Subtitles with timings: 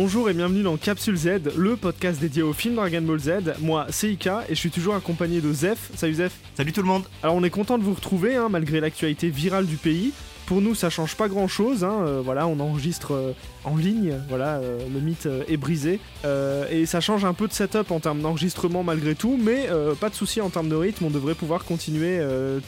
[0.00, 3.30] Bonjour et bienvenue dans Capsule Z, le podcast dédié au film Dragon Ball Z.
[3.58, 5.90] Moi, c'est Ika et je suis toujours accompagné de Zef.
[5.96, 6.36] Salut Zef.
[6.54, 7.02] Salut tout le monde.
[7.20, 10.12] Alors on est content de vous retrouver hein, malgré l'actualité virale du pays.
[10.48, 11.84] Pour nous, ça change pas grand chose.
[11.84, 12.04] Hein.
[12.06, 13.32] euh, voilà, on enregistre euh,
[13.64, 14.14] en ligne.
[14.30, 16.00] Voilà, euh, le mythe est brisé.
[16.72, 19.38] Et ça change un peu de setup en termes d'enregistrement malgré tout.
[19.38, 19.68] Mais
[20.00, 21.04] pas de souci en termes de rythme.
[21.04, 22.20] On devrait pouvoir continuer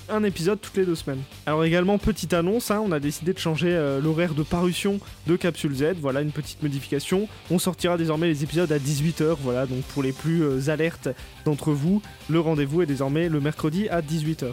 [0.09, 1.21] un épisode toutes les deux semaines.
[1.47, 3.71] Alors également, petite annonce hein, on a décidé de changer
[4.03, 5.95] l'horaire de parution de Capsule Z.
[6.01, 7.29] Voilà, une petite modification.
[7.51, 9.37] On sortira désormais les épisodes à 18h.
[9.43, 11.09] Voilà, donc pour les plus alertes
[11.45, 14.53] d'entre vous, le rendez-vous est désormais le mercredi à 18h.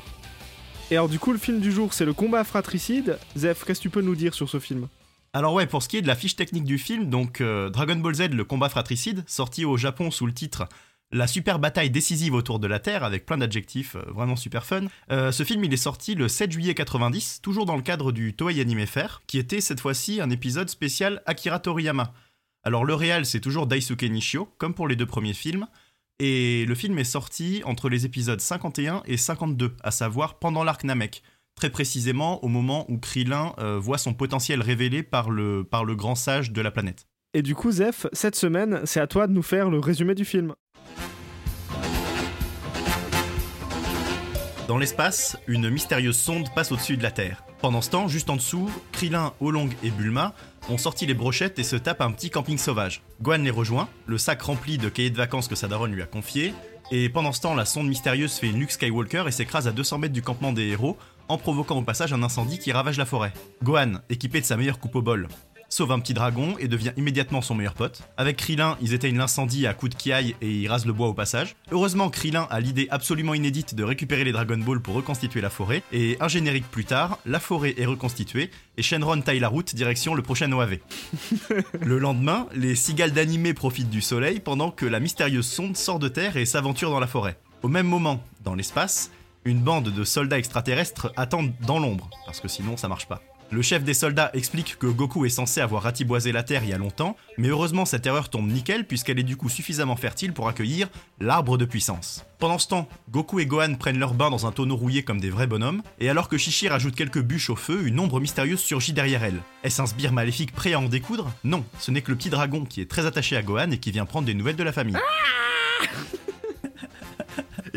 [0.89, 3.19] Et alors du coup, le film du jour, c'est le combat fratricide.
[3.35, 4.87] Zef, qu'est-ce que tu peux nous dire sur ce film?
[5.33, 7.97] Alors ouais, pour ce qui est de la fiche technique du film, donc euh, Dragon
[7.97, 10.69] Ball Z, le combat fratricide, sorti au Japon sous le titre
[11.11, 14.85] La super bataille décisive autour de la Terre, avec plein d'adjectifs euh, vraiment super fun.
[15.11, 18.33] Euh, ce film, il est sorti le 7 juillet 90, toujours dans le cadre du
[18.33, 22.13] Toei Anime Fair, qui était cette fois-ci un épisode spécial Akira Toriyama.
[22.63, 25.67] Alors le réal, c'est toujours Daisuke Nishio, comme pour les deux premiers films,
[26.19, 30.83] et le film est sorti entre les épisodes 51 et 52, à savoir pendant l'arc
[30.83, 31.21] Namek.
[31.55, 35.95] Très précisément au moment où Krillin euh, voit son potentiel révélé par le, par le
[35.95, 37.05] grand sage de la planète.
[37.33, 40.25] Et du coup, Zef, cette semaine, c'est à toi de nous faire le résumé du
[40.25, 40.53] film.
[44.67, 47.43] Dans l'espace, une mystérieuse sonde passe au-dessus de la Terre.
[47.61, 50.35] Pendant ce temps, juste en dessous, Krillin, Olong et Bulma
[50.69, 53.01] ont sorti les brochettes et se tapent un petit camping sauvage.
[53.21, 56.05] Gohan les rejoint, le sac rempli de cahiers de vacances que sa daronne lui a
[56.05, 56.53] confié,
[56.91, 59.97] et pendant ce temps, la sonde mystérieuse fait une Luke Skywalker et s'écrase à 200
[59.97, 63.33] mètres du campement des héros, en provoquant au passage un incendie qui ravage la forêt.
[63.63, 65.27] Gohan, équipé de sa meilleure coupe au bol,
[65.69, 68.01] sauve un petit dragon et devient immédiatement son meilleur pote.
[68.17, 71.13] Avec Krillin, ils éteignent l'incendie à coups de kiaï et ils rasent le bois au
[71.13, 71.55] passage.
[71.71, 75.83] Heureusement, Krillin a l'idée absolument inédite de récupérer les Dragon Ball pour reconstituer la forêt,
[75.91, 80.15] et un générique plus tard, la forêt est reconstituée et Shenron taille la route direction
[80.15, 80.79] le prochain OAV.
[81.81, 86.07] le lendemain, les cigales d'animé profitent du soleil pendant que la mystérieuse sonde sort de
[86.07, 87.37] terre et s'aventure dans la forêt.
[87.63, 89.11] Au même moment, dans l'espace,
[89.45, 93.21] une bande de soldats extraterrestres attendent dans l'ombre, parce que sinon ça marche pas.
[93.49, 96.73] Le chef des soldats explique que Goku est censé avoir ratiboisé la Terre il y
[96.73, 100.49] a longtemps, mais heureusement cette erreur tombe nickel puisqu'elle est du coup suffisamment fertile pour
[100.49, 100.89] accueillir
[101.21, 102.25] l'arbre de puissance.
[102.39, 105.29] Pendant ce temps, Goku et Gohan prennent leur bain dans un tonneau rouillé comme des
[105.29, 108.91] vrais bonhommes, et alors que Shishi rajoute quelques bûches au feu, une ombre mystérieuse surgit
[108.91, 109.41] derrière elle.
[109.63, 111.31] Est-ce un sbire maléfique prêt à en découdre?
[111.45, 113.91] Non, ce n'est que le petit dragon qui est très attaché à Gohan et qui
[113.91, 114.97] vient prendre des nouvelles de la famille.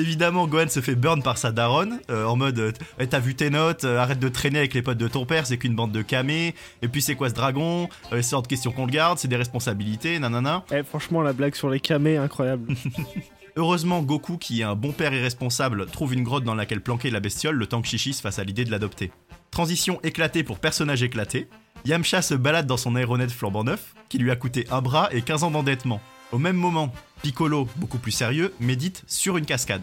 [0.00, 2.72] Évidemment, Gohan se fait burn par sa daronne, euh, en mode euh,
[3.11, 5.59] T'as vu tes notes, euh, arrête de traîner avec les potes de ton père, c'est
[5.59, 7.87] qu'une bande de camés, et puis c'est quoi ce dragon?
[8.22, 10.65] C'est hors de question qu'on le garde, c'est des responsabilités, nanana.
[10.72, 12.75] Eh, franchement, la blague sur les camés, incroyable.
[13.56, 17.21] Heureusement, Goku, qui est un bon père irresponsable, trouve une grotte dans laquelle planquer la
[17.21, 19.12] bestiole le temps que Chichi se fasse à l'idée de l'adopter.
[19.50, 21.47] Transition éclatée pour personnage éclaté,
[21.84, 25.21] Yamcha se balade dans son aéronef flambant neuf, qui lui a coûté un bras et
[25.21, 26.00] 15 ans d'endettement.
[26.32, 26.92] Au même moment,
[27.22, 29.82] Piccolo, beaucoup plus sérieux, médite sur une cascade.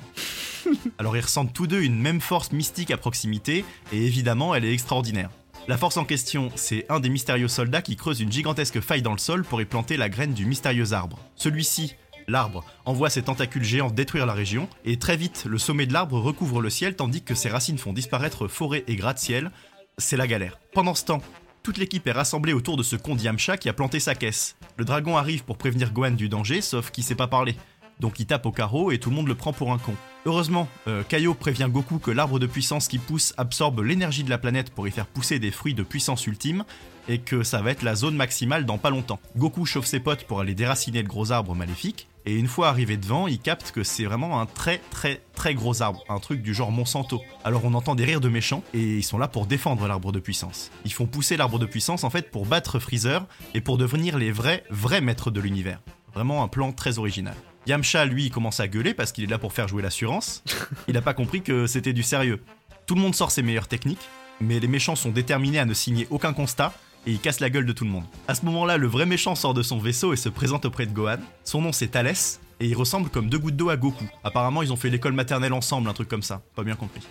[0.98, 4.74] Alors ils ressentent tous deux une même force mystique à proximité, et évidemment elle est
[4.74, 5.30] extraordinaire.
[5.68, 9.12] La force en question, c'est un des mystérieux soldats qui creuse une gigantesque faille dans
[9.12, 11.20] le sol pour y planter la graine du mystérieux arbre.
[11.36, 11.96] Celui-ci,
[12.30, 16.20] l'arbre, envoie ses tentacules géants détruire la région, et très vite, le sommet de l'arbre
[16.20, 19.52] recouvre le ciel tandis que ses racines font disparaître forêt et gratte-ciel.
[19.98, 20.58] C'est la galère.
[20.74, 21.22] Pendant ce temps,
[21.68, 24.56] toute l'équipe est rassemblée autour de ce con Yamcha qui a planté sa caisse.
[24.78, 27.58] Le dragon arrive pour prévenir Gohan du danger, sauf qu'il sait pas parler.
[28.00, 29.96] Donc il tape au carreau et tout le monde le prend pour un con.
[30.26, 31.04] Heureusement, euh,
[31.40, 34.92] prévient Goku que l'arbre de puissance qui pousse absorbe l'énergie de la planète pour y
[34.92, 36.66] faire pousser des fruits de puissance ultime,
[37.08, 39.20] et que ça va être la zone maximale dans pas longtemps.
[39.38, 42.98] Goku chauffe ses potes pour aller déraciner le gros arbre maléfique, et une fois arrivé
[42.98, 46.54] devant, il capte que c'est vraiment un très très très gros arbre, un truc du
[46.54, 47.22] genre Monsanto.
[47.46, 50.20] Alors on entend des rires de méchants, et ils sont là pour défendre l'arbre de
[50.20, 50.72] puissance.
[50.84, 54.34] Ils font pousser l'arbre de puissance en fait pour battre Freezer, et pour devenir les
[54.34, 55.80] vrais, vrais maîtres de l'univers.
[56.14, 57.36] Vraiment un plan très original.
[57.68, 60.42] Yamcha, lui, il commence à gueuler parce qu'il est là pour faire jouer l'assurance.
[60.88, 62.42] Il a pas compris que c'était du sérieux.
[62.86, 64.08] Tout le monde sort ses meilleures techniques,
[64.40, 66.74] mais les méchants sont déterminés à ne signer aucun constat
[67.06, 68.06] et ils cassent la gueule de tout le monde.
[68.30, 70.94] À ce moment-là, le vrai méchant sort de son vaisseau et se présente auprès de
[70.94, 71.18] Gohan.
[71.44, 74.06] Son nom c'est Thalès et il ressemble comme deux gouttes d'eau à Goku.
[74.24, 76.42] Apparemment, ils ont fait l'école maternelle ensemble, un truc comme ça.
[76.56, 77.02] Pas bien compris.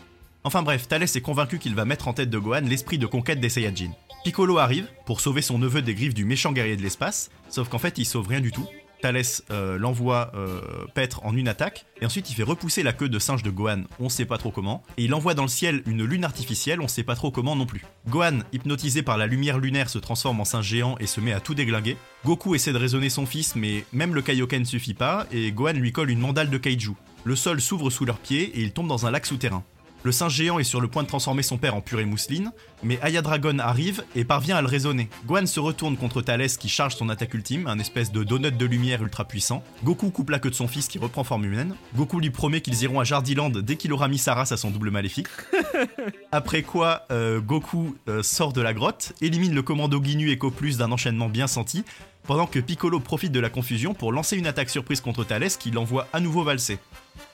[0.43, 3.41] Enfin bref, Thalès est convaincu qu'il va mettre en tête de Gohan l'esprit de conquête
[3.41, 3.91] des Saiyajin.
[4.25, 7.79] Piccolo arrive pour sauver son neveu des griffes du méchant guerrier de l'espace, sauf qu'en
[7.79, 8.67] fait il sauve rien du tout.
[9.07, 10.61] Thalès euh, l'envoie euh,
[11.23, 14.09] en une attaque, et ensuite il fait repousser la queue de singe de Gohan, on
[14.09, 17.05] sait pas trop comment, et il envoie dans le ciel une lune artificielle, on sait
[17.05, 17.85] pas trop comment non plus.
[18.09, 21.39] Gohan, hypnotisé par la lumière lunaire, se transforme en singe géant et se met à
[21.39, 21.97] tout déglinguer.
[22.25, 25.93] Goku essaie de raisonner son fils, mais même le Kaioken suffit pas, et Gohan lui
[25.93, 26.95] colle une mandale de kaiju.
[27.23, 29.63] Le sol s'ouvre sous leurs pieds et ils tombent dans un lac souterrain.
[30.05, 32.53] Le singe géant est sur le point de transformer son père en purée mousseline,
[32.83, 35.09] mais Aya Dragon arrive et parvient à le raisonner.
[35.27, 38.67] Gohan se retourne contre Thalès qui charge son attaque ultime, un espèce de donut de
[38.67, 39.65] lumière ultra puissant.
[39.85, 41.75] Goku coupe la queue de son fils qui reprend forme humaine.
[41.97, 44.71] Goku lui promet qu'ils iront à Jardiland dès qu'il aura mis sa race à son
[44.71, 45.29] double maléfique.
[46.33, 50.79] Après quoi, euh, Goku euh, sort de la grotte, élimine le commando Ginu Echo Plus
[50.79, 51.85] d'un enchaînement bien senti,
[52.27, 55.71] pendant que Piccolo profite de la confusion pour lancer une attaque surprise contre Thalès qui
[55.71, 56.79] l'envoie à nouveau valser.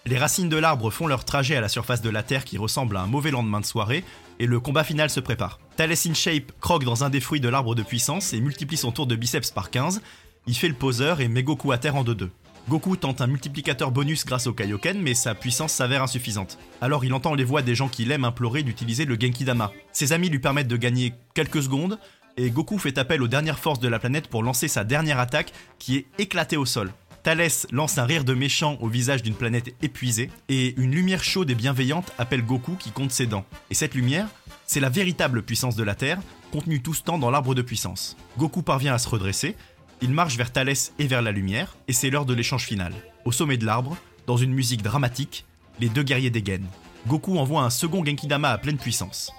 [0.07, 2.97] Les racines de l'arbre font leur trajet à la surface de la Terre qui ressemble
[2.97, 4.05] à un mauvais lendemain de soirée,
[4.39, 5.61] et le combat final se prépare.
[5.77, 8.93] Thalès in Shape croque dans un des fruits de l'arbre de puissance et multiplie son
[8.93, 10.03] tour de biceps par 15,
[10.47, 12.29] il fait le poseur et met Goku à terre en 2-2.
[12.69, 16.59] Goku tente un multiplicateur bonus grâce au Kaioken, mais sa puissance s'avère insuffisante.
[16.81, 19.73] Alors il entend les voix des gens qu'il aime implorer d'utiliser le Genki Dama.
[19.93, 21.99] Ses amis lui permettent de gagner quelques secondes,
[22.37, 25.53] et Goku fait appel aux dernières forces de la planète pour lancer sa dernière attaque
[25.79, 26.93] qui est éclatée au sol.
[27.23, 31.51] Thalès lance un rire de méchant au visage d'une planète épuisée, et une lumière chaude
[31.51, 33.45] et bienveillante appelle Goku qui compte ses dents.
[33.71, 34.27] Et cette lumière,
[34.67, 36.19] c'est la véritable puissance de la Terre,
[36.51, 38.17] contenue tout ce temps dans l'arbre de puissance.
[38.39, 39.55] Goku parvient à se redresser,
[40.01, 42.93] il marche vers Thalès et vers la lumière, et c'est l'heure de l'échange final.
[43.25, 43.97] Au sommet de l'arbre,
[44.27, 45.45] dans une musique dramatique,
[45.79, 46.67] les deux guerriers dégainent.
[47.07, 49.31] Goku envoie un second Genkidama à pleine puissance.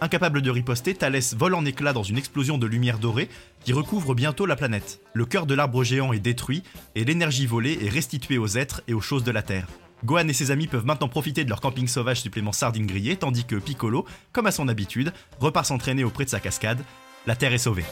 [0.00, 3.28] Incapable de riposter, Thalès vole en éclats dans une explosion de lumière dorée
[3.64, 5.00] qui recouvre bientôt la planète.
[5.14, 6.62] Le cœur de l'arbre géant est détruit
[6.94, 9.66] et l'énergie volée est restituée aux êtres et aux choses de la Terre.
[10.04, 13.44] Gohan et ses amis peuvent maintenant profiter de leur camping sauvage supplément sardine grillée, tandis
[13.44, 16.80] que Piccolo, comme à son habitude, repart s'entraîner auprès de sa cascade.
[17.26, 17.84] La Terre est sauvée.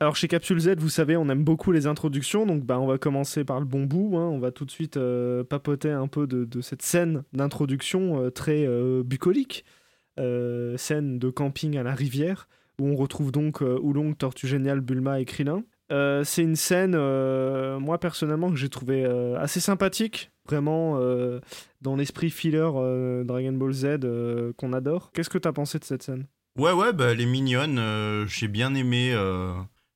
[0.00, 2.98] Alors chez Capsule Z, vous savez, on aime beaucoup les introductions, donc bah, on va
[2.98, 4.16] commencer par le bon bout.
[4.16, 4.28] hein.
[4.28, 8.64] On va tout de suite euh, papoter un peu de, cette scène d'introduction euh, très
[8.64, 9.64] euh, bucolique,
[10.18, 12.48] Euh, scène de camping à la rivière,
[12.80, 15.62] où on retrouve donc euh, Oolong, Tortue Géniale, Bulma et Krillin.
[15.90, 19.04] Euh, c'est une scène, euh, moi personnellement, que j'ai trouvé
[19.38, 20.98] assez sympathique, vraiment
[21.80, 22.70] dans l'esprit filler
[23.24, 23.86] Dragon Ball Z
[24.56, 25.12] qu'on adore.
[25.12, 26.26] Qu'est-ce que t'as pensé de cette scène?
[26.58, 27.80] Ouais, ouais, bah, elle est mignonne.
[28.26, 29.14] j'ai bien aimé.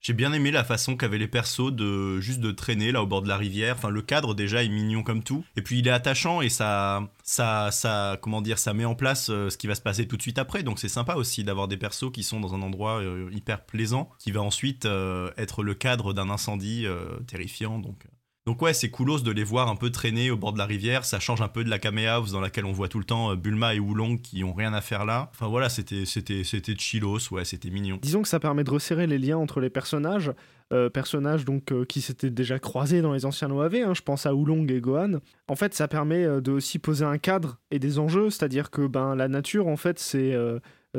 [0.03, 3.23] J'ai bien aimé la façon qu'avaient les persos de juste de traîner là au bord
[3.23, 3.77] de la rivière.
[3.77, 5.45] Enfin, le cadre déjà est mignon comme tout.
[5.57, 9.49] Et puis il est attachant et ça, ça, comment dire, ça met en place euh,
[9.49, 10.65] ce qui va se passer tout de suite après.
[10.65, 14.11] Donc c'est sympa aussi d'avoir des persos qui sont dans un endroit euh, hyper plaisant,
[14.19, 16.85] qui va ensuite euh, être le cadre d'un incendie
[17.29, 17.79] terrifiant.
[17.79, 18.05] Donc.
[18.45, 21.05] Donc ouais, c'est coolos de les voir un peu traîner au bord de la rivière,
[21.05, 23.31] ça change un peu de la Kame House dans laquelle on voit tout le temps
[23.31, 25.31] euh, Bulma et Oolong qui ont rien à faire là.
[25.31, 28.01] Enfin voilà, c'était c'était c'était chillos, ouais, c'était mignon.
[28.03, 30.33] Disons que ça permet de resserrer les liens entre les personnages,
[30.73, 34.27] euh, personnages donc euh, qui s'étaient déjà croisés dans les anciens OAV, hein, je pense
[34.27, 35.21] à Oolong et Gohan.
[35.47, 39.15] En fait, ça permet de aussi poser un cadre et des enjeux, c'est-à-dire que ben
[39.15, 40.37] la nature en fait c'est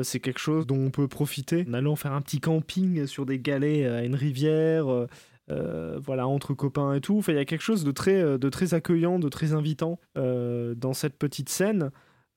[0.02, 3.38] c'est quelque chose dont on peut profiter en allant faire un petit camping sur des
[3.38, 4.86] galets à une rivière.
[5.50, 8.38] Euh, voilà entre copains et tout Enfin, il y a quelque chose de très euh,
[8.38, 11.90] de très accueillant de très invitant euh, dans cette petite scène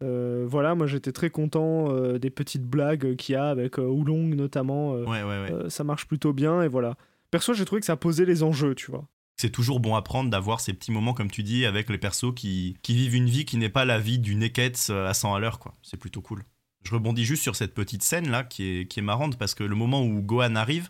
[0.04, 4.92] Euh, voilà moi j'étais très content des petites blagues qu'il y a avec Oolong notamment
[4.92, 5.70] Ouais, ouais, ouais.
[5.70, 6.96] ça marche plutôt bien et voilà
[7.32, 9.06] perso j'ai trouvé que ça posait les enjeux tu vois
[9.38, 12.34] C'est toujours bon à prendre d'avoir ces petits moments, comme tu dis, avec les persos
[12.36, 15.40] qui, qui vivent une vie qui n'est pas la vie du Neketz à 100 à
[15.40, 15.74] l'heure, quoi.
[15.84, 16.44] C'est plutôt cool.
[16.84, 19.64] Je rebondis juste sur cette petite scène là qui est, qui est marrante parce que
[19.64, 20.90] le moment où Gohan arrive,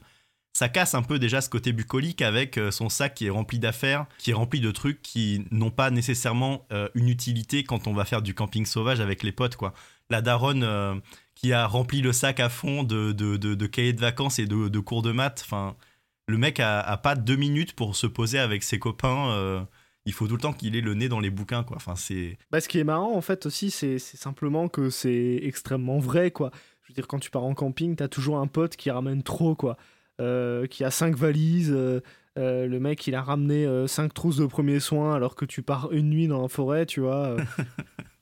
[0.58, 3.60] ça casse un peu déjà ce côté bucolique avec euh, son sac qui est rempli
[3.60, 7.94] d'affaires, qui est rempli de trucs qui n'ont pas nécessairement euh, une utilité quand on
[7.94, 9.76] va faire du camping sauvage avec les potes, quoi.
[10.10, 10.96] La daronne euh,
[11.36, 14.80] qui a rempli le sac à fond de, de, de, cahiers de vacances et de,
[14.80, 15.76] cours de maths, enfin,
[16.28, 19.68] le mec a, pas deux minutes pour se poser avec ses copains.
[20.08, 21.78] il faut tout le temps qu'il ait le nez dans les bouquins, quoi.
[21.78, 22.40] Enfin, c'est.
[22.50, 26.32] Bah, ce qui est marrant, en fait, aussi, c'est c'est simplement que c'est extrêmement vrai,
[26.32, 26.50] quoi.
[26.82, 29.54] Je veux dire, quand tu pars en camping, t'as toujours un pote qui ramène trop,
[29.54, 29.78] quoi.
[30.20, 31.72] Euh, qui a cinq valises.
[31.72, 32.02] euh,
[32.40, 35.62] euh, le mec, il a ramené euh, cinq trousses de premiers soins alors que tu
[35.62, 37.28] pars une nuit dans la forêt, tu vois.
[37.28, 37.38] euh.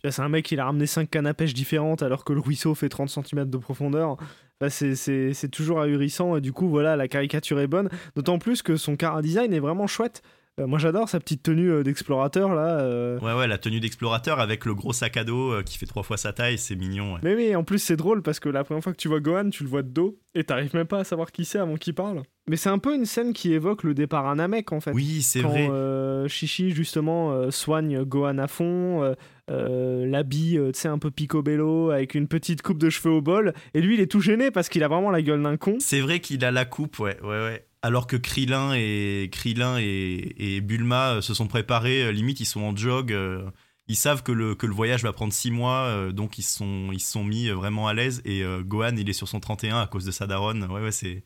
[0.09, 2.75] C'est un mec, il a ramené cinq cannes à pêche différentes alors que le ruisseau
[2.75, 4.17] fait 30 cm de profondeur.
[4.61, 7.89] Enfin, c'est toujours ahurissant et du coup, voilà, la caricature est bonne.
[8.15, 10.21] D'autant plus que son car design est vraiment chouette.
[10.59, 12.79] Euh, moi, j'adore sa petite tenue euh, d'explorateur, là.
[12.79, 13.19] euh.
[13.19, 16.15] Ouais, ouais, la tenue d'explorateur avec le gros sac à dos qui fait trois fois
[16.15, 17.13] sa taille, c'est mignon.
[17.15, 17.19] ouais.
[17.23, 19.49] Mais oui, en plus c'est drôle parce que la première fois que tu vois Gohan,
[19.49, 21.93] tu le vois de dos et t'arrives même pas à savoir qui c'est avant qu'il
[21.93, 22.21] parle.
[22.47, 24.91] Mais c'est un peu une scène qui évoque le départ à Namek en fait.
[24.91, 25.67] Oui, c'est Quand vrai.
[25.69, 29.13] euh, Chichi justement euh, soigne Gohan à fond,
[29.49, 33.53] euh, l'habille, tu sais, un peu picobello avec une petite coupe de cheveux au bol,
[33.73, 35.75] et lui il est tout gêné parce qu'il a vraiment la gueule d'un con.
[35.79, 37.65] C'est vrai qu'il a la coupe, ouais, ouais, ouais.
[37.85, 42.61] Alors que Krillin et Krillin et, Bulma euh, se sont préparés, euh, limite ils sont
[42.61, 43.47] en jog, euh,
[43.87, 46.99] ils savent que le, que le voyage va prendre 6 mois, donc ils sont, ils
[46.99, 48.23] sont mis vraiment à l'aise.
[48.25, 50.63] Et Gohan, il est sur son 31 à cause de sa daronne.
[50.63, 51.23] Ouais, ouais, c'est.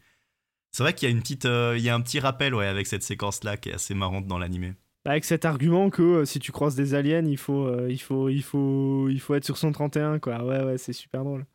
[0.72, 2.88] C'est vrai qu'il y a une petite, il y a un petit rappel, ouais, avec
[2.88, 4.74] cette séquence-là qui est assez marrante dans l'animé.
[5.06, 9.08] avec cet argument que si tu croises des aliens, il faut, il faut, il faut,
[9.08, 10.44] il faut être sur son 31, quoi.
[10.44, 11.46] Ouais, ouais, c'est super drôle.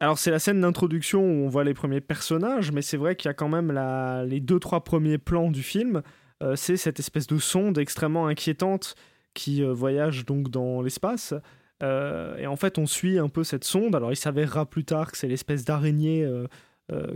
[0.00, 3.28] Alors c'est la scène d'introduction où on voit les premiers personnages, mais c'est vrai qu'il
[3.28, 3.72] y a quand même
[4.26, 6.02] les deux trois premiers plans du film.
[6.42, 8.96] Euh, c'est cette espèce de sonde extrêmement inquiétante
[9.34, 11.34] qui voyage donc dans l'espace.
[11.82, 13.96] et en fait, on suit un peu cette sonde.
[13.96, 16.24] Alors il s'avérera plus tard que c'est l'espèce d'araignée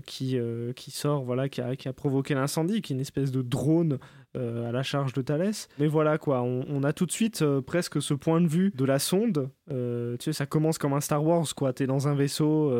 [0.04, 0.36] qui,
[0.74, 3.94] qui sort, voilà, qui a, qui a provoqué l'incendie, qui est une espèce de drone
[3.94, 3.98] euh,
[4.34, 5.68] à la charge de Thalès.
[5.78, 8.84] Mais voilà quoi, on, a tout de suite euh, presque ce point de vue de
[8.84, 9.50] la sonde.
[9.70, 11.72] Euh, tu sais, ça commence comme un Star Wars quoi.
[11.72, 12.70] T'es dans un vaisseau,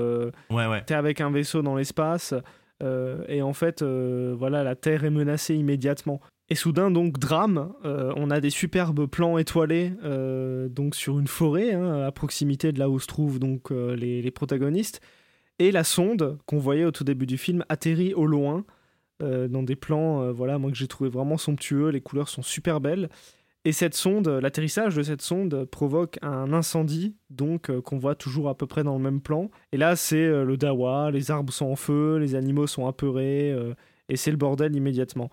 [0.51, 0.83] ouais, ouais.
[0.85, 2.35] t'es avec un vaisseau dans l'espace,
[3.29, 6.21] et en fait, voilà, la Terre est menacée immédiatement.
[6.51, 9.93] Et soudain, donc, drame, on a des superbes plans étoilés
[10.71, 14.31] donc sur une forêt, hein, à proximité de là où se trouvent donc les, les
[14.31, 15.01] protagonistes.
[15.59, 18.63] Et la sonde qu'on voyait au tout début du film atterrit au loin euh,
[19.21, 22.81] dans des plans euh, voilà, moi que j'ai trouvé vraiment somptueux, les couleurs sont super
[22.81, 23.09] belles.
[23.65, 28.49] Et cette sonde, l'atterrissage de cette sonde provoque un incendie, donc euh, qu'on voit toujours
[28.49, 29.51] à peu près dans le même plan.
[29.73, 33.55] Et là, c'est le dawa, les arbres sont en feu, les animaux sont apeurés,
[34.09, 35.31] et c'est le bordel immédiatement.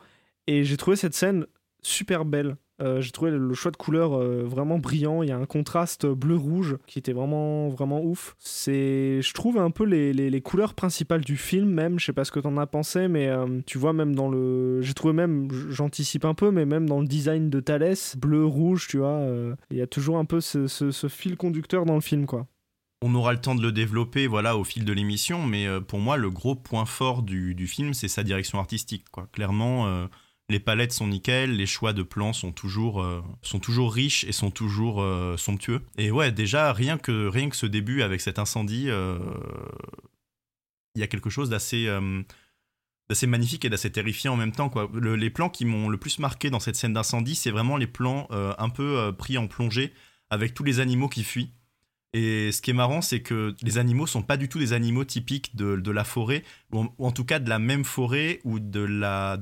[0.48, 1.46] Et j'ai trouvé cette scène
[1.82, 2.58] super belle.
[2.82, 5.24] Euh, j'ai trouvé le choix de couleur euh, vraiment brillant.
[5.24, 8.36] Il y a un contraste bleu-rouge qui était vraiment, vraiment ouf.
[8.38, 12.00] C'est, je trouve, un peu les, les, couleurs principales du film, même.
[12.00, 14.82] Je sais pas ce que t'en as pensé, mais euh, tu vois, même dans le.
[14.82, 18.98] J'ai trouvé même, j'anticipe un peu, mais même dans le design de Thalès, bleu-rouge, tu
[18.98, 19.25] vois,
[19.72, 22.48] il y a toujours un peu ce, ce, fil conducteur dans le film, quoi.
[23.01, 26.17] On aura le temps de le développer voilà, au fil de l'émission, mais pour moi,
[26.17, 29.05] le gros point fort du, du film, c'est sa direction artistique.
[29.12, 29.27] Quoi.
[29.32, 30.08] Clairement
[30.49, 33.23] les palettes sont nickel, les choix de plans sont toujours, euh,
[33.61, 35.81] toujours riches et sont toujours euh, somptueux.
[35.97, 39.17] Et ouais, déjà, rien que, rien ce début avec cet incendie, euh,
[40.93, 41.89] il y a quelque chose d'assez
[43.09, 44.71] d'assez magnifique et d'assez terrifiant en même temps.
[44.93, 48.27] Les plans qui m'ont le plus marqué dans cette scène d'incendie, c'est vraiment les plans
[48.31, 49.93] un peu pris en plongée
[50.29, 51.51] avec tous les animaux qui fuient.
[52.17, 55.03] Et ce qui est marrant, c'est que les animaux sont pas du tout des animaux
[55.03, 58.79] typiques de, la forêt, ou en, tout cas de la même forêt, ou de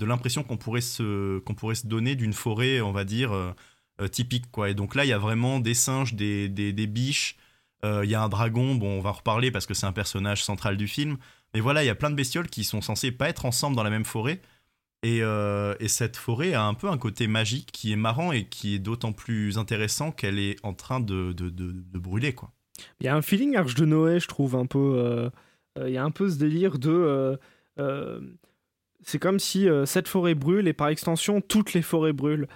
[0.06, 3.52] l'impression qu'on pourrait, se, pourrait se donner d'une forêt, on va dire, euh,
[4.02, 4.50] euh, typique.
[4.50, 4.72] Quoi.
[4.72, 6.48] Et donc là, il y a vraiment des singes, des,
[6.88, 7.36] biches,
[7.86, 9.94] euh, il y a un dragon, bon, on va en reparler parce que c'est un
[9.94, 11.18] personnage central du film.
[11.54, 13.84] Mais voilà, il y a plein de bestioles qui sont censées pas être ensemble dans
[13.84, 14.42] la même forêt.
[15.04, 15.22] Et,
[15.88, 19.14] cette forêt a un peu un côté magique qui est marrant et qui est d'autant
[19.14, 22.52] plus intéressant qu'elle est en train de, de, de brûler, quoi.
[23.00, 24.96] Il y a un feeling Arche de Noé, je trouve, un peu.
[24.98, 25.30] Euh,
[25.80, 27.38] euh, il y a un peu ce délire de.
[27.80, 28.20] Euh,
[29.04, 32.48] c'est comme si cette forêt brûle et par extension toutes les forêts brûlent.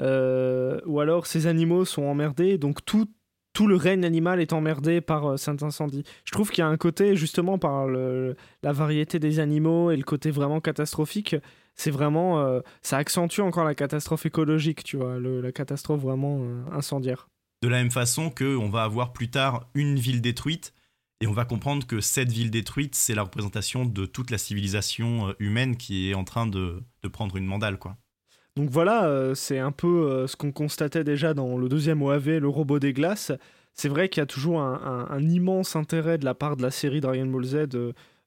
[0.00, 3.10] ou alors ces animaux sont emmerdés, donc tout,
[3.52, 6.04] tout le règne animal est emmerdé par cet incendie.
[6.24, 10.04] Je trouve qu'il y a un côté, justement, par la variété des animaux et le
[10.04, 11.34] côté vraiment catastrophique,
[11.74, 12.60] c'est vraiment.
[12.82, 16.40] ça accentue encore la catastrophe écologique, tu vois, la catastrophe vraiment
[16.70, 17.26] incendiaire.
[17.62, 20.74] De la même façon qu'on va avoir plus tard une ville détruite,
[21.22, 25.28] et on va comprendre que cette ville détruite, c'est la représentation de toute la civilisation
[25.28, 26.82] euh, humaine qui est en train de,
[27.12, 27.96] prendre une mandale, quoi.
[28.56, 32.38] Donc voilà, euh, c'est un peu euh, ce qu'on constatait déjà dans le deuxième OAV,
[32.38, 33.32] le robot des glaces.
[33.74, 37.02] C'est vrai qu'il y a toujours un, immense intérêt de la part de la série
[37.02, 37.56] Dragon Ball Z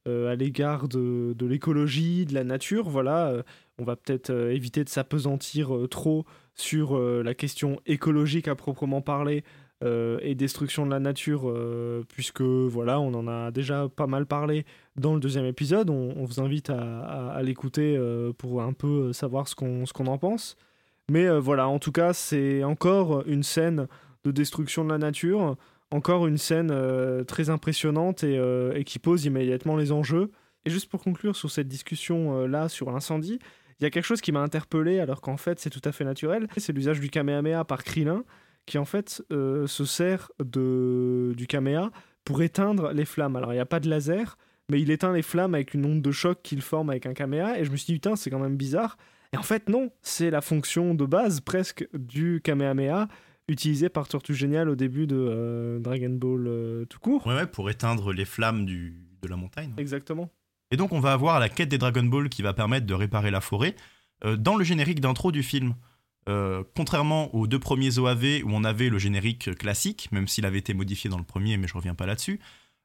[0.05, 2.87] à l'égard de, de l'écologie, de la nature.
[2.87, 3.33] Voilà,
[3.79, 6.23] on va peut-être éviter de s'apesantir trop
[6.59, 9.43] sur euh, la question écologique à proprement parler
[9.83, 14.25] euh, et destruction de la nature, euh, puisque voilà, on en a déjà pas mal
[14.25, 14.65] parlé
[14.97, 15.89] dans le deuxième épisode.
[15.89, 17.97] On, vous invite à, l'écouter
[18.37, 20.57] pour un peu savoir ce qu'on en pense.
[21.09, 23.87] Mais voilà, en tout cas, c'est encore une scène
[24.25, 25.55] de destruction de la nature,
[25.91, 26.73] encore une scène
[27.25, 28.35] très impressionnante et,
[28.75, 30.29] et, qui pose immédiatement les enjeux.
[30.65, 33.39] Et juste pour conclure sur cette discussion là sur l'incendie,
[33.79, 36.03] il y a quelque chose qui m'a interpellé alors qu'en fait c'est tout à fait
[36.03, 38.23] naturel, c'est l'usage du Kamehameha par Krillin
[38.65, 41.91] qui en fait euh, se sert de, du Kamehameha
[42.23, 43.35] pour éteindre les flammes.
[43.35, 44.37] Alors il n'y a pas de laser,
[44.69, 47.59] mais il éteint les flammes avec une onde de choc qu'il forme avec un Kamehameha
[47.59, 48.97] et je me suis dit putain c'est quand même bizarre.
[49.33, 53.07] Et en fait non, c'est la fonction de base presque du Kamehameha
[53.47, 57.25] utilisée par Tortue Génial au début de euh, Dragon Ball euh, tout court.
[57.25, 59.73] Ouais, ouais, pour éteindre les flammes du, de la montagne.
[59.77, 60.29] Exactement.
[60.71, 63.31] Et donc on va avoir la quête des Dragon Ball qui va permettre de réparer
[63.31, 63.75] la forêt
[64.25, 65.75] euh, dans le générique d'intro du film.
[66.27, 70.59] Euh, contrairement aux deux premiers OAV où on avait le générique classique, même s'il avait
[70.59, 72.39] été modifié dans le premier, mais je reviens pas là-dessus.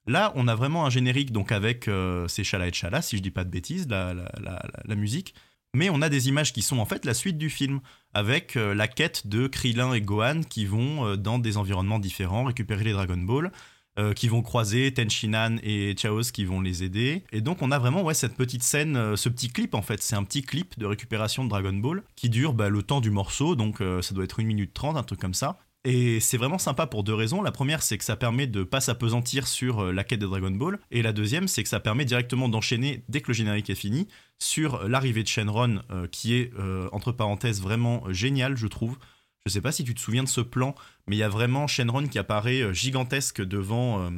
[0.06, 3.22] Là, on a vraiment un générique donc avec euh, c'est Chala et Chala, si je
[3.22, 5.34] dis pas de bêtises, la, la, musique.
[5.74, 7.80] Mais on a des images qui sont en fait la suite du film,
[8.12, 12.92] avec la quête de Krillin et Gohan qui vont dans des environnements différents récupérer les
[12.92, 13.50] Dragon Ball.
[13.96, 17.22] Euh, qui vont croiser, Tenchinan et Chaos qui vont les aider.
[17.30, 20.02] Et donc on a vraiment ouais, cette petite scène, euh, ce petit clip en fait,
[20.02, 23.12] c'est un petit clip de récupération de Dragon Ball qui dure bah, le temps du
[23.12, 25.60] morceau, donc euh, ça doit être une minute trente, un truc comme ça.
[25.84, 27.40] Et c'est vraiment sympa pour deux raisons.
[27.40, 30.80] La première, c'est que ça permet de pas s'apesantir sur la quête de Dragon Ball.
[30.90, 34.08] Et la deuxième, c'est que ça permet directement d'enchaîner, dès que le générique est fini,
[34.38, 36.50] sur l'arrivée de Shenron, qui est,
[36.90, 38.96] entre parenthèses, vraiment génial, je trouve.
[39.46, 40.74] Je sais pas si tu te souviens de ce plan,
[41.06, 44.10] mais il y a vraiment Shenron qui apparaît euh, gigantesque devant, euh,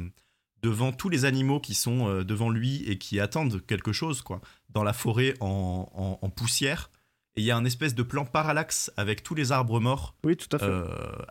[0.61, 4.39] devant tous les animaux qui sont euh, devant lui et qui attendent quelque chose, quoi,
[4.69, 6.89] dans la forêt en, en, poussière.
[7.35, 10.15] Et il y a un espèce de plan parallaxe avec tous les arbres morts.
[10.23, 10.71] Oui, tout à fait.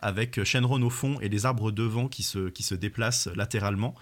[0.03, 3.95] avec Shenron au fond et les arbres devant qui se, qui se déplacent latéralement.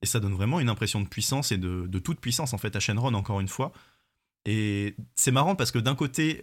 [0.00, 2.76] Et ça donne vraiment une impression de puissance et de, de toute puissance, en fait,
[2.76, 3.72] à Shenron, encore une fois.
[4.46, 6.40] Et c'est marrant parce que d'un côté,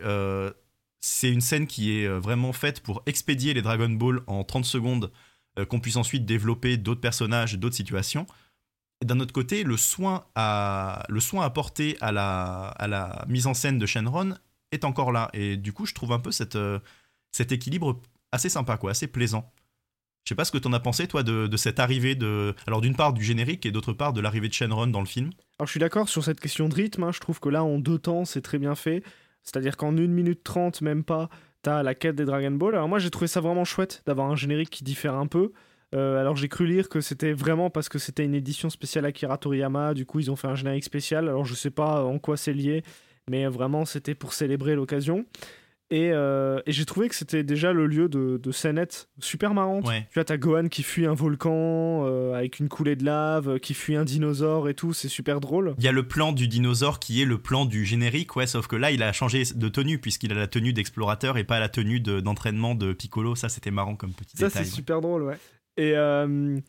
[1.00, 4.66] c'est une scène qui est euh, vraiment faite pour expédier les Dragon Ball en 30
[4.66, 5.12] secondes,
[5.60, 8.25] euh, qu'on puisse ensuite développer d'autres personnages, d'autres situations.
[9.04, 13.54] D'un autre côté, le soin, à, le soin apporté à la, à la mise en
[13.54, 14.36] scène de Shenron
[14.72, 15.30] est encore là.
[15.34, 16.80] Et du coup, je trouve un peu cette, euh,
[17.32, 18.01] cet équilibre
[18.32, 19.51] assez sympa, quoi, assez plaisant.
[20.25, 22.54] Je sais pas ce que t'en as pensé, toi, de, cette arrivée de.
[22.66, 25.30] Alors, d'une part, du générique et d'autre part, de l'arrivée de Shenron dans le film.
[25.58, 27.04] Alors, je suis d'accord sur cette question de rythme.
[27.04, 27.12] Hein.
[27.13, 29.04] Je trouve que là, en deux temps, c'est très bien fait.
[29.44, 31.29] C'est-à-dire qu'en 1 minute 30, même pas,
[31.62, 32.75] t'as la quête des Dragon Ball.
[32.75, 35.51] Alors moi j'ai trouvé ça vraiment chouette d'avoir un générique qui diffère un peu.
[35.96, 39.38] Euh, alors j'ai cru lire que c'était vraiment parce que c'était une édition spéciale Akira
[39.38, 41.27] Toriyama, du coup ils ont fait un générique spécial.
[41.29, 42.84] Alors je sais pas en quoi c'est lié,
[43.29, 45.25] mais vraiment c'était pour célébrer l'occasion.
[45.94, 49.86] Euh, et, j'ai trouvé que c'était déjà le lieu de, de scénettes super marrantes.
[49.86, 53.74] Tu vois, t'as Gohan qui fuit un volcan euh, avec une coulée de lave, qui
[53.74, 55.75] fuit un dinosaure et tout, c'est super drôle.
[55.77, 58.67] Il y a le plan du dinosaure qui est le plan du générique, ouais, sauf
[58.67, 61.70] que là, il a changé de tenue puisqu'il a la tenue d'explorateur et pas la
[61.70, 63.36] tenue d'entraînement de, Piccolo.
[63.36, 64.51] Ça, c'était marrant comme petit détail.
[64.51, 65.38] Ça, c'est super drôle, ouais.
[65.77, 65.94] Et.
[65.96, 66.60] Euh,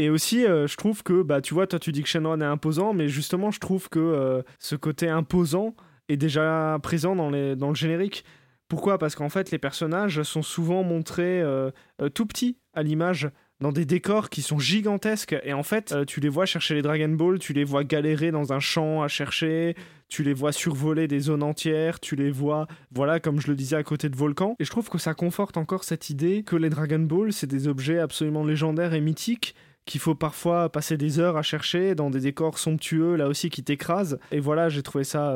[0.00, 2.94] et aussi, je trouve que, bah, tu vois, toi tu dis que Shenron est imposant,
[2.94, 5.74] mais justement, je trouve que ce côté imposant
[6.08, 8.24] est déjà présent dans, les, dans le générique.
[8.68, 8.98] Pourquoi?
[8.98, 11.70] Parce qu'en fait, les personnages sont souvent montrés euh,
[12.02, 15.36] euh, tout petits à l'image dans des décors qui sont gigantesques.
[15.42, 18.30] Et en fait euh, tu les vois chercher les Dragon Ball, tu les vois galérer
[18.30, 19.74] dans un champ à chercher,
[20.08, 23.76] tu les vois survoler des zones entières, tu les vois voilà comme je le disais
[23.76, 24.54] à côté de volcans.
[24.60, 27.68] Et je trouve que ça conforte encore cette idée que les Dragon Ball c'est des
[27.68, 29.54] objets absolument légendaires et mythiques
[29.86, 33.64] qu'il faut parfois passer des heures à chercher dans des décors somptueux là aussi qui
[33.64, 34.18] t'écrasent.
[34.30, 35.34] Et voilà j'ai trouvé ça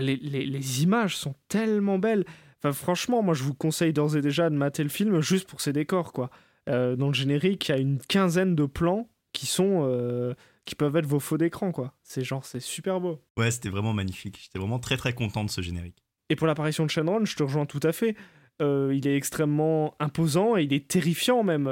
[0.00, 2.24] les, images sont tellement belles.
[2.62, 5.60] Enfin, franchement, moi, je vous conseille d'ores et déjà de mater le film juste pour
[5.60, 6.30] ses décors, quoi.
[6.68, 10.74] Euh, dans le générique, il y a une quinzaine de plans qui sont euh, qui
[10.74, 11.94] peuvent être vos faux d'écran, quoi.
[12.02, 13.20] C'est genre, c'est super beau.
[13.36, 14.38] Ouais, c'était vraiment magnifique.
[14.42, 16.02] J'étais vraiment très très content de ce générique.
[16.30, 18.16] Et pour l'apparition de Shenron, je te rejoins tout à fait.
[18.62, 21.68] Euh, il est extrêmement imposant et il est terrifiant même.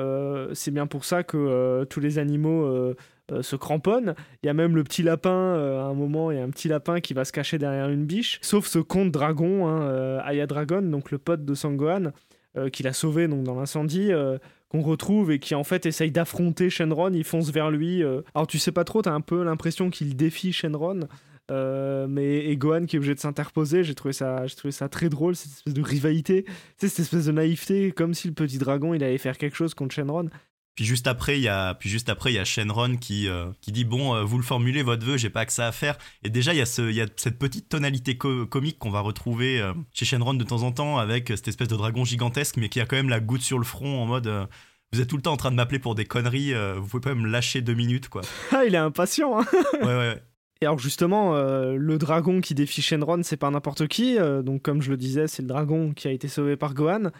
[0.52, 2.94] c'est bien pour ça que tous les animaux
[3.32, 4.14] euh, se cramponne.
[4.42, 6.50] Il y a même le petit lapin, euh, à un moment, il y a un
[6.50, 8.38] petit lapin qui va se cacher derrière une biche.
[8.42, 12.12] Sauf ce comte dragon, hein, euh, Aya Dragon, donc le pote de Sangohan,
[12.70, 14.10] qu'il a sauvé donc, dans l'incendie
[14.68, 18.02] qu'on retrouve et qui en fait essaye d'affronter Shenron, il fonce vers lui.
[18.34, 21.08] Alors tu sais pas trop, t'as un peu l'impression qu'il défie Shenron.
[21.48, 25.34] mais et Gohan qui est obligé de s'interposer, j'ai trouvé ça, trouvé ça très drôle
[25.34, 26.44] cette espèce de rivalité,
[26.76, 29.94] cette espèce de naïveté, comme si le petit dragon il allait faire quelque chose contre
[29.94, 30.28] Shenron.
[30.74, 33.46] Puis juste après, il y a, puis juste après, il y a Shenron qui, euh,
[33.60, 35.98] qui dit bon, euh, vous le formulez votre vœu, j'ai pas que ça à faire.
[36.22, 39.00] Et déjà, il y a ce, il y a cette petite tonalité comique qu'on va
[39.00, 42.70] retrouver euh, chez Shenron de temps en temps avec cette espèce de dragon gigantesque, mais
[42.70, 44.30] qui a quand même la goutte sur le front en mode.
[44.92, 47.14] vous êtes tout le temps en train de m'appeler pour des conneries, vous pouvez pas
[47.14, 48.22] me lâcher deux minutes, quoi.
[48.52, 50.22] Ah, il est impatient, hein Ouais, ouais, ouais.
[50.62, 54.16] Et alors justement, le dragon qui défie Shenron, c'est pas n'importe qui.
[54.16, 57.10] donc comme je le disais, c'est le dragon qui a été sauvé par Gohan.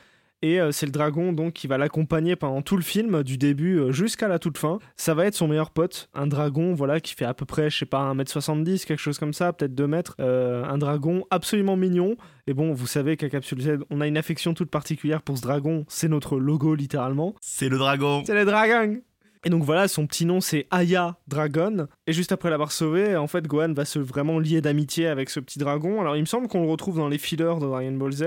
[0.42, 3.78] Et euh, c'est le dragon donc qui va l'accompagner pendant tout le film, du début
[3.78, 4.80] euh, jusqu'à la toute fin.
[4.96, 7.78] Ça va être son meilleur pote, un dragon voilà qui fait à peu près, je
[7.78, 10.16] sais pas, 1m70, quelque chose comme ça, peut-être 2 mètres.
[10.20, 12.16] Euh, un dragon absolument mignon.
[12.48, 15.42] Et bon, vous savez qu'à Capsule Z, on a une affection toute particulière pour ce
[15.42, 15.84] dragon.
[15.88, 17.36] C'est notre logo littéralement.
[17.40, 18.24] C'est le dragon.
[18.26, 19.00] C'est le dragon.
[19.44, 21.88] Et donc voilà, son petit nom c'est Aya Dragon.
[22.06, 25.40] Et juste après l'avoir sauvé, en fait, Gohan va se vraiment lier d'amitié avec ce
[25.40, 26.00] petit dragon.
[26.00, 28.24] Alors il me semble qu'on le retrouve dans les fillers de Dragon Ball Z.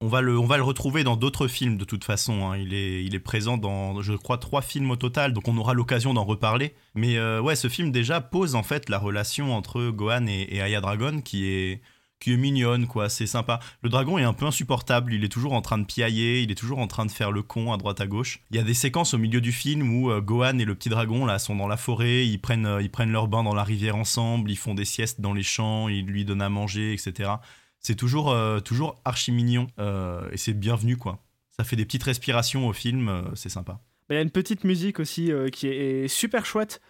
[0.00, 2.50] On va, le, retrouver dans d'autres films de toute façon.
[2.50, 2.58] Hein.
[2.58, 6.24] Il, est, présent dans, je crois, trois films au total, donc on aura l'occasion d'en
[6.24, 6.74] reparler.
[6.94, 10.80] Mais euh, ouais, ce film déjà pose en fait la relation entre Gohan et, Aya
[10.80, 11.80] Dragon qui est,
[12.20, 13.08] qui mignonne, quoi.
[13.08, 13.60] C'est sympa.
[13.82, 15.14] Le dragon est un peu insupportable.
[15.14, 17.42] Il est toujours en train de piailler, il est toujours en train de faire le
[17.42, 18.40] con à droite à gauche.
[18.50, 20.90] Il y a des séquences au milieu du film où euh, Gohan et le petit
[20.90, 23.64] dragon là sont dans la forêt, ils prennent, euh, ils prennent leur bain dans la
[23.64, 27.36] rivière ensemble, ils font des siestes dans les champs, ils lui donnent à manger, etc
[27.84, 31.18] c'est toujours, euh, toujours archi mignon euh, et c'est bienvenu quoi.
[31.50, 33.78] Ça fait des petites respirations au film, euh, c'est sympa.
[34.10, 36.80] il y a une petite musique aussi qui est super chouette.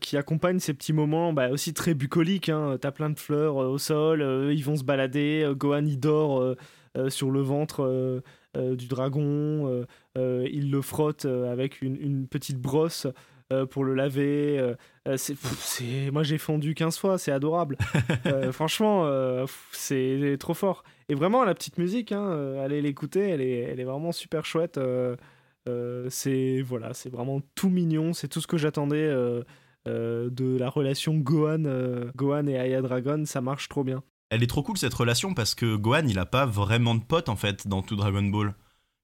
[0.00, 2.48] qui accompagne ces petits moments bah, aussi très bucoliques.
[2.48, 2.76] Hein.
[2.80, 6.56] T'as plein de fleurs au sol, ils vont se balader, Gohan il dort
[7.08, 8.22] sur le ventre
[8.56, 13.06] du dragon, il le frotte avec une, une petite brosse
[13.70, 14.74] pour le laver.
[15.16, 15.36] c'est,
[16.10, 17.76] moi j'ai fondu 15 fois, c'est adorable.
[18.52, 19.08] franchement,
[19.72, 20.84] c'est trop fort.
[21.08, 24.80] Et vraiment, la petite musique, hein, allez l'écouter, elle est, elle est vraiment super chouette.
[26.08, 29.08] c'est voilà, c'est vraiment tout mignon, c'est tout ce que j'attendais
[29.86, 31.64] de la relation Gohan,
[32.16, 34.02] Gohan et Aya Dragon, ça marche trop bien.
[34.30, 37.28] Elle est trop cool cette relation parce que Gohan il a pas vraiment de potes
[37.28, 38.54] en fait dans tout Dragon Ball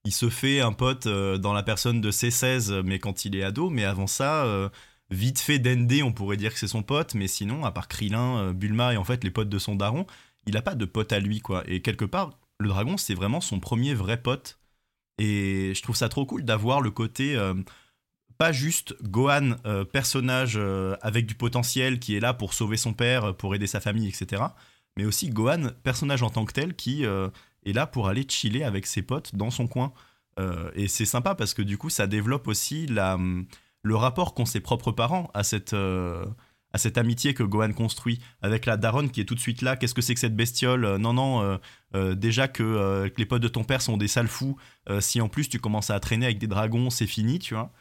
[0.04, 3.42] il se fait un pote euh, dans la personne de C16, mais quand il est
[3.42, 3.70] ado.
[3.70, 4.68] Mais avant ça, euh,
[5.10, 7.14] vite fait d'Endé, on pourrait dire que c'est son pote.
[7.14, 10.06] Mais sinon, à part Krillin, euh, Bulma et en fait les potes de son daron,
[10.46, 11.62] il a pas de pote à lui, quoi.
[11.66, 14.58] Et quelque part, le dragon, c'est vraiment son premier vrai pote.
[15.18, 17.36] Et je trouve ça trop cool d'avoir le côté.
[18.38, 19.56] pas juste Gohan,
[19.92, 20.58] personnage
[21.02, 24.42] avec du potentiel qui est là pour sauver son père, pour aider sa famille, etc.
[24.96, 27.04] Mais aussi Gohan, personnage en tant que tel qui
[27.64, 29.92] est là pour aller chiller avec ses potes dans son coin.
[30.38, 33.18] Euh, et c'est sympa parce que du coup, ça développe aussi la,
[33.82, 36.24] le rapport qu'ont ses propres parents à cette, euh,
[36.72, 39.76] à cette amitié que Gohan construit avec la daronne qui est tout de suite là.
[39.76, 40.84] Qu'est-ce que c'est que cette bestiole?
[40.84, 41.58] Euh, Non, non,
[42.14, 44.56] déjà que, que, les potes de ton père sont des sales fous.
[45.00, 47.72] si en plus tu commences à traîner avec des dragons, c'est fini, tu vois.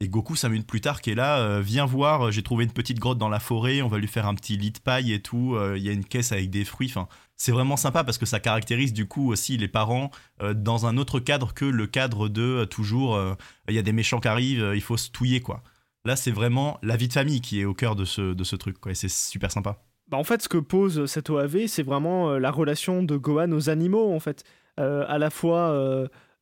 [0.00, 2.98] Et Goku, cinq minutes plus tard, qui est là, viens voir, j'ai trouvé une petite
[2.98, 5.56] grotte dans la forêt, on va lui faire un petit lit de paille et tout.
[5.76, 6.88] Il y a une caisse avec des fruits.
[6.90, 7.06] Enfin,
[7.42, 10.96] c'est vraiment sympa parce que ça caractérise du coup aussi les parents euh, dans un
[10.96, 13.34] autre cadre que le cadre de euh, toujours euh,
[13.68, 15.64] il y a des méchants qui arrivent, il faut se touiller quoi.
[16.04, 18.54] Là, c'est vraiment la vie de famille qui est au cœur de ce, de ce
[18.54, 19.82] truc quoi, et c'est super sympa.
[20.08, 23.70] Bah en fait, ce que pose cette OAV, c'est vraiment la relation de Gohan aux
[23.70, 24.44] animaux en fait,
[24.76, 25.76] à la fois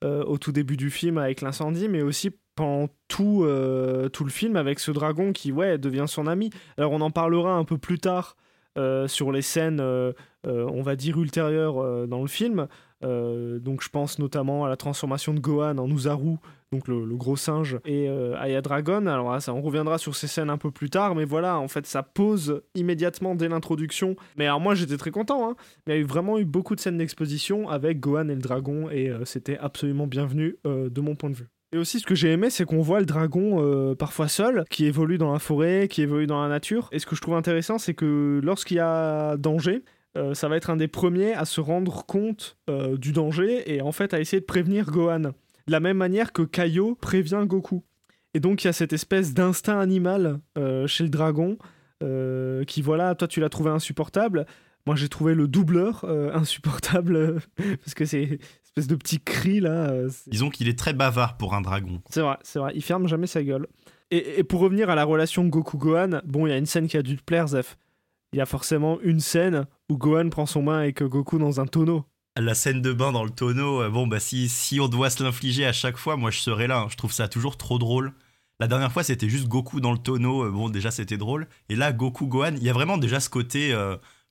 [0.03, 3.47] au tout début du film avec l'incendie, mais aussi pendant tout,
[4.13, 6.51] tout le film avec ce dragon qui ouais devient son ami.
[6.77, 8.37] Alors on en parlera un peu plus tard
[9.07, 9.83] sur les scènes,
[10.45, 12.67] on va dire, ultérieures dans le film.
[13.03, 16.37] donc je pense notamment à la transformation de Gohan en Uzaru,
[16.73, 19.07] donc le, gros singe, et Aya Dragon.
[19.07, 21.87] Alors ça, on reviendra sur ces scènes un peu plus tard, mais voilà, en fait,
[21.87, 24.17] ça pose immédiatement dès l'introduction.
[24.37, 26.81] Mais alors moi, j'étais très content, hein, mais il y a vraiment eu beaucoup de
[26.81, 31.37] scènes d'exposition avec Gohan et le dragon, et c'était absolument bienvenu de mon point de
[31.37, 31.49] vue.
[31.73, 34.87] Et aussi, ce que j'ai aimé, c'est qu'on voit le dragon euh, parfois seul, qui
[34.87, 36.89] évolue dans la forêt, qui évolue dans la nature.
[36.91, 39.85] Et ce que je trouve intéressant, c'est que lorsqu'il y a danger,
[40.17, 43.81] euh, ça va être un des premiers à se rendre compte euh, du danger et
[43.81, 45.21] en fait à essayer de prévenir Gohan.
[45.21, 45.33] De
[45.73, 47.85] la même manière que Kaio prévient Goku.
[48.35, 50.41] Et donc il y a cette espèce d'instinct animal
[50.87, 51.59] chez le dragon
[52.67, 54.47] qui, voilà, toi tu l'as trouvé insupportable.
[54.87, 58.39] Moi j'ai trouvé le doubleur insupportable parce que c'est
[58.71, 59.91] espèce de petit cri là.
[59.91, 62.01] Euh, Disons qu'il est très bavard pour un dragon.
[62.09, 62.73] C'est vrai, c'est vrai.
[62.75, 63.67] Il ferme jamais sa gueule.
[64.13, 67.03] Et, pour revenir à la relation Goku-Gohan, bon, il y a une scène qui a
[67.03, 67.77] dû te plaire, Zef.
[68.33, 71.67] Il y a forcément une scène où Gohan prend son bain avec Goku dans un
[71.67, 72.05] tonneau.
[72.39, 75.67] La scène de bain dans le tonneau, euh, bon, bah si, on doit se l'infliger
[75.67, 76.81] à chaque fois, moi je serais là.
[76.81, 76.87] Hein.
[76.91, 78.13] Je trouve ça toujours trop drôle.
[78.61, 80.45] La dernière fois, c'était juste Goku dans le tonneau.
[80.45, 81.49] Euh, bon, déjà, c'était drôle.
[81.69, 83.75] Et là, Goku, Gohan, il y a vraiment déjà ce côté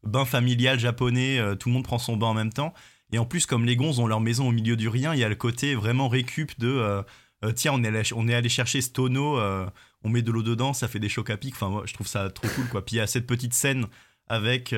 [0.04, 1.39] bain familial japonais.
[1.60, 2.74] tout le monde prend son bain en même temps.
[3.12, 5.24] Et en plus, comme les gonzes ont leur maison au milieu du rien, il y
[5.24, 7.02] a le côté vraiment récup de euh,
[7.43, 9.65] euh, tiens, on est, allé, chercher ce tonneau, euh,
[10.04, 11.56] on met de l'eau dedans, ça fait des chocs à pic.
[11.56, 12.86] Enfin, moi, je trouve ça trop cool, quoi.
[12.86, 13.88] Puis il y a cette petite scène
[14.28, 14.76] avec.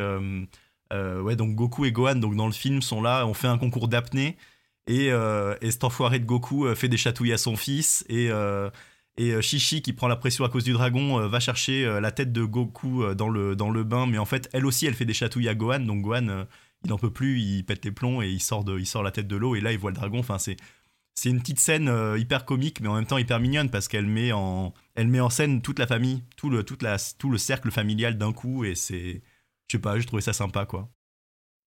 [0.92, 3.88] Ouais, donc Goku et Gohan, donc dans le film, sont là, on fait un concours
[3.88, 4.38] d'apnée.
[4.88, 8.06] Et, et, cet enfoiré de Goku fait des chatouilles à son fils.
[8.10, 8.30] Et.
[9.18, 12.46] Et Shishi, qui prend la pression à cause du dragon, va chercher la tête de
[12.46, 14.08] Goku dans le, dans le bain.
[14.08, 15.82] Mais en fait, elle aussi, elle fait des chatouilles à Gohan.
[15.82, 16.46] Donc Gohan,
[16.84, 19.12] il n'en peut plus, il pète les plombs et il sort, de, il sort la
[19.12, 20.20] tête de l'eau et là il voit le dragon.
[20.20, 20.58] Enfin, c'est,
[21.14, 24.08] c'est une petite scène euh, hyper comique mais en même temps hyper mignonne parce qu'elle
[24.08, 28.34] met en, met en scène toute la famille, tout le, tout le cercle familial d'un
[28.34, 29.22] coup et c'est,
[29.72, 30.90] je sais pas, j'ai trouvé ça sympa quoi.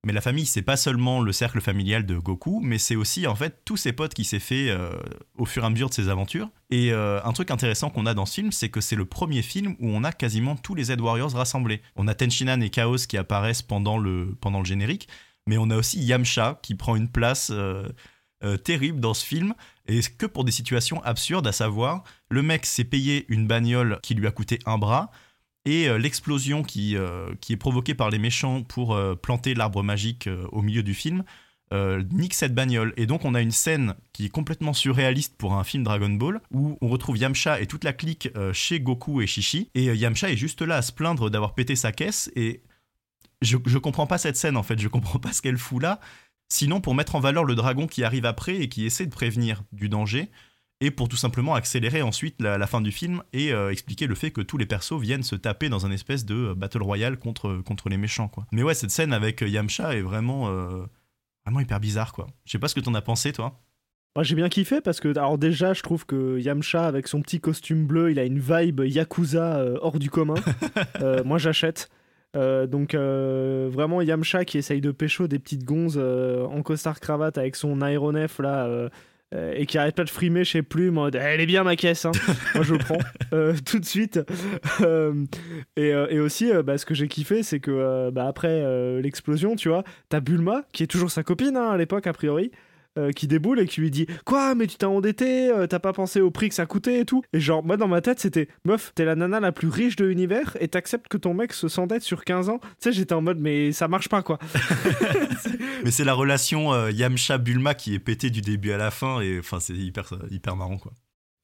[0.06, 3.34] Mais la famille, c'est pas seulement le cercle familial de Goku, mais c'est aussi en
[3.34, 4.90] fait tous ses potes qui s'est fait euh,
[5.38, 6.50] au fur et à mesure de ses aventures.
[6.70, 9.40] Et euh, un truc intéressant qu'on a dans ce film, c'est que c'est le premier
[9.40, 11.80] film où on a quasiment tous les Z Warriors rassemblés.
[11.96, 15.08] On a Tenshinhan et Chaos qui apparaissent pendant le, pendant le générique,
[15.46, 17.88] mais on a aussi Yamcha qui prend une place euh,
[18.58, 19.54] terrible dans ce film,
[19.86, 24.14] et que pour des situations absurdes, à savoir, le mec s'est payé une bagnole qui
[24.14, 25.10] lui a coûté un bras,
[25.64, 29.82] et euh, l'explosion qui, euh, qui est provoquée par les méchants pour euh, planter l'arbre
[29.82, 31.24] magique au milieu du film
[32.12, 32.94] nique cette bagnole.
[32.96, 36.40] Et donc on a une scène qui est complètement surréaliste pour un film Dragon Ball,
[36.52, 40.36] où on retrouve Yamcha et toute la clique chez Goku et Shishi, et Yamcha est
[40.36, 42.62] juste là à se plaindre d'avoir pété sa caisse, et
[43.42, 45.98] je, je comprends pas cette scène en fait, je comprends pas ce qu'elle fout là,
[46.48, 49.64] sinon pour mettre en valeur le dragon qui arrive après et qui essaie de prévenir
[49.72, 50.30] du danger,
[50.84, 54.30] et pour tout simplement accélérer ensuite la, fin du film et euh, expliquer le fait
[54.30, 57.62] que tous les persos viennent se taper dans un espèce de euh, battle royale contre,
[57.64, 58.46] contre les méchants quoi.
[58.52, 60.44] Mais ouais, cette scène avec Yamcha est vraiment
[61.44, 62.26] vraiment hyper bizarre quoi.
[62.44, 63.60] Je sais pas ce que t'en as pensé toi.
[64.14, 67.40] Moi j'ai bien kiffé parce que alors déjà je trouve que Yamcha avec son petit
[67.40, 70.34] costume bleu, il a une vibe yakuza hors du commun.
[71.24, 71.88] moi j'achète.
[72.34, 77.80] donc vraiment Yamcha qui essaye de pécho des petites gonzes en costard cravate avec son
[77.80, 78.88] aéronef là euh,
[79.34, 82.12] et qui arrête pas de frimer chez Plume en elle est bien ma caisse, hein.
[82.54, 82.98] moi je prends
[83.32, 84.20] euh, tout de suite.
[84.80, 85.24] Euh,
[85.76, 88.62] et, et, aussi, bah, ce que j'ai kiffé, c'est que bah, après
[89.00, 92.50] l'explosion, tu vois, t'as Bulma, qui est toujours sa copine hein, à l'époque, a priori,
[92.96, 95.92] euh, qui déboule et qui lui dit Quoi, mais tu t'es endetté, euh, t'as pas
[95.92, 97.22] pensé au prix que ça coûtait et tout?
[97.32, 100.04] Et genre, moi dans ma tête, c'était Meuf, t'es la nana la plus riche de
[100.04, 102.58] l'univers et t'acceptes que ton mec se s'endette sur 15 ans?
[102.60, 104.38] Tu sais, j'étais en mode Mais ça marche pas quoi.
[105.84, 109.40] mais c'est la relation euh, Yamcha-Bulma qui est pétée du début à la fin et
[109.40, 110.92] enfin, c'est hyper, hyper marrant quoi.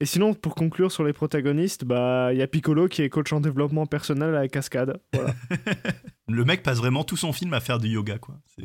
[0.02, 3.34] Et sinon, pour conclure sur les protagonistes, bah il y a Piccolo qui est coach
[3.34, 4.98] en développement personnel à la cascade.
[5.12, 5.34] Voilà.
[6.34, 8.36] le mec passe vraiment tout son film à faire du yoga, quoi.
[8.46, 8.64] C'est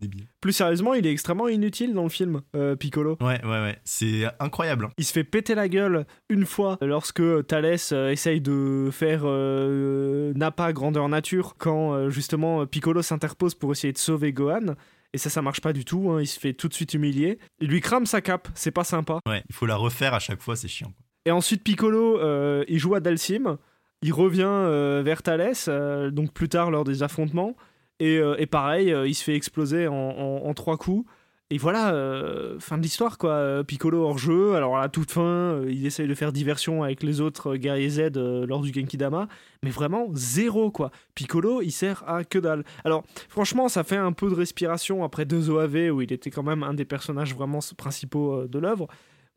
[0.00, 0.26] débile.
[0.40, 3.16] Plus sérieusement, il est extrêmement inutile dans le film, euh, Piccolo.
[3.20, 3.78] Ouais, ouais, ouais.
[3.84, 4.86] C'est incroyable.
[4.86, 4.92] Hein.
[4.98, 10.32] Il se fait péter la gueule une fois lorsque Thalès euh, essaye de faire euh,
[10.34, 14.74] Nappa grandeur nature quand justement Piccolo s'interpose pour essayer de sauver Gohan.
[15.14, 16.10] Et ça, ça marche pas du tout.
[16.10, 16.20] Hein.
[16.20, 17.38] Il se fait tout de suite humilier.
[17.60, 18.48] Il lui crame sa cape.
[18.54, 19.20] C'est pas sympa.
[19.26, 20.56] Ouais, il faut la refaire à chaque fois.
[20.56, 20.92] C'est chiant.
[21.24, 23.58] Et ensuite, Piccolo, euh, il joue à Dalsim.
[24.04, 27.56] Il revient euh, vers Thalès, euh, donc plus tard lors des affrontements.
[27.98, 31.06] Et, pareil, il se fait exploser en trois coups.
[31.50, 33.62] Et voilà, euh, fin de l'histoire quoi.
[33.64, 34.54] Piccolo hors jeu.
[34.54, 37.90] Alors à la toute fin, euh, il essaye de faire diversion avec les autres guerriers
[37.90, 39.28] Z euh, lors du Genkidama,
[39.62, 40.90] mais vraiment zéro quoi.
[41.14, 42.64] Piccolo, il sert à que dalle.
[42.84, 46.42] Alors franchement, ça fait un peu de respiration après deux OAV où il était quand
[46.42, 48.88] même un des personnages vraiment principaux de l'œuvre,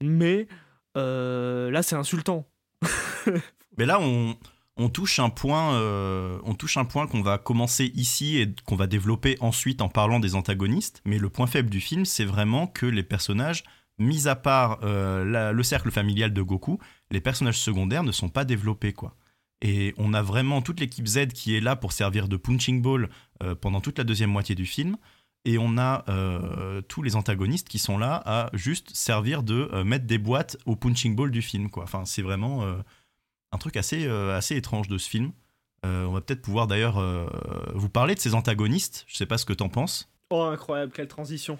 [0.01, 0.47] mais
[0.95, 2.47] là c'est insultant.
[3.77, 4.35] mais là on
[4.77, 8.75] on touche un point, euh, on touche un point qu'on va commencer ici et qu'on
[8.75, 11.01] va développer ensuite en parlant des antagonistes.
[11.05, 13.63] Mais le point faible du film, c'est vraiment que les personnages,
[13.97, 18.45] mis à part euh, le cercle familial de Goku, les personnages secondaires ne sont pas
[18.45, 19.15] développés quoi.
[19.61, 23.09] Et on a vraiment toute l'équipe Z qui est là pour servir de punching ball
[23.41, 24.97] euh, pendant toute la deuxième moitié du film.
[25.45, 26.03] Et on a
[26.89, 31.15] tous les antagonistes qui sont là à juste servir de mettre des boîtes au punching
[31.15, 31.69] ball du film.
[31.69, 31.83] Quoi.
[31.83, 32.65] Enfin, c'est vraiment
[33.51, 35.31] un truc assez, euh, assez étrange de ce film.
[35.85, 37.27] Euh, on va peut-être pouvoir d'ailleurs euh,
[37.75, 39.05] vous parler de ces antagonistes.
[39.07, 40.09] Je sais pas ce que t'en penses.
[40.29, 41.57] Oh, incroyable, quelle transition.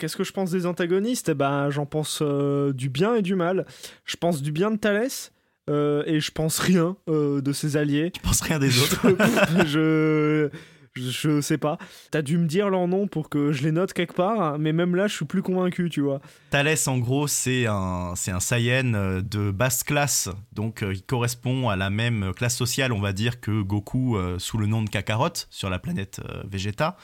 [0.00, 1.28] Qu'est-ce que je pense des antagonistes?
[1.28, 3.64] Eh ben, J'en pense du bien et du mal.
[4.04, 5.30] Je pense du bien de Thalès.
[5.68, 8.10] et je pense rien de ses alliés.
[8.10, 9.06] Tu penses rien des autres?
[9.66, 10.50] je,
[10.94, 11.78] je sais pas.
[12.10, 14.94] T'as dû me dire leur nom pour que je les note quelque part, mais même
[14.94, 16.20] là, je suis plus convaincu, tu vois.
[16.50, 21.02] Thalès, en gros, c'est un, c'est un Saiyan euh, de basse classe, donc euh, il
[21.02, 24.82] correspond à la même classe sociale, on va dire, que Goku euh, sous le nom
[24.82, 26.96] de Kakarot sur la planète Vegeta.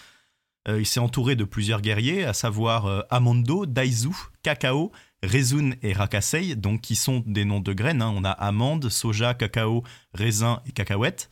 [0.68, 4.92] il s'est entouré de plusieurs guerriers, à savoir Amando, Daizu, Kakao,
[5.24, 8.02] Rezun et Rakasei, donc qui sont des noms de graines.
[8.02, 8.12] Hein.
[8.14, 11.30] On a amande, soja, cacao, raisin et cacahuète.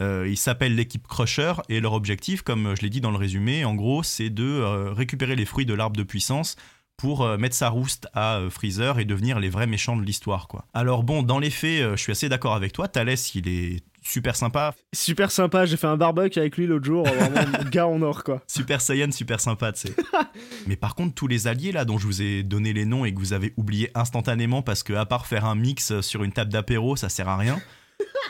[0.00, 3.64] Euh, ils s'appellent l'équipe Crusher et leur objectif, comme je l'ai dit dans le résumé,
[3.64, 6.56] en gros, c'est de euh, récupérer les fruits de l'arbre de puissance
[6.96, 10.48] pour euh, mettre sa rouste à Freezer et devenir les vrais méchants de l'histoire.
[10.48, 10.66] quoi.
[10.74, 12.88] Alors bon, dans les faits, je suis assez d'accord avec toi.
[12.88, 14.74] Thalès, il est super sympa.
[14.94, 18.42] Super sympa, j'ai fait un barbecue avec lui l'autre jour, vraiment gars en or quoi.
[18.46, 19.94] Super Saiyan, super sympa, tu sais.
[20.66, 23.12] Mais par contre, tous les alliés là dont je vous ai donné les noms et
[23.12, 26.52] que vous avez oublié instantanément parce que à part faire un mix sur une table
[26.52, 27.60] d'apéro, ça sert à rien.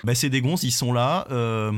[0.05, 1.27] Bah, c'est des gonzes, ils sont là.
[1.31, 1.73] Euh,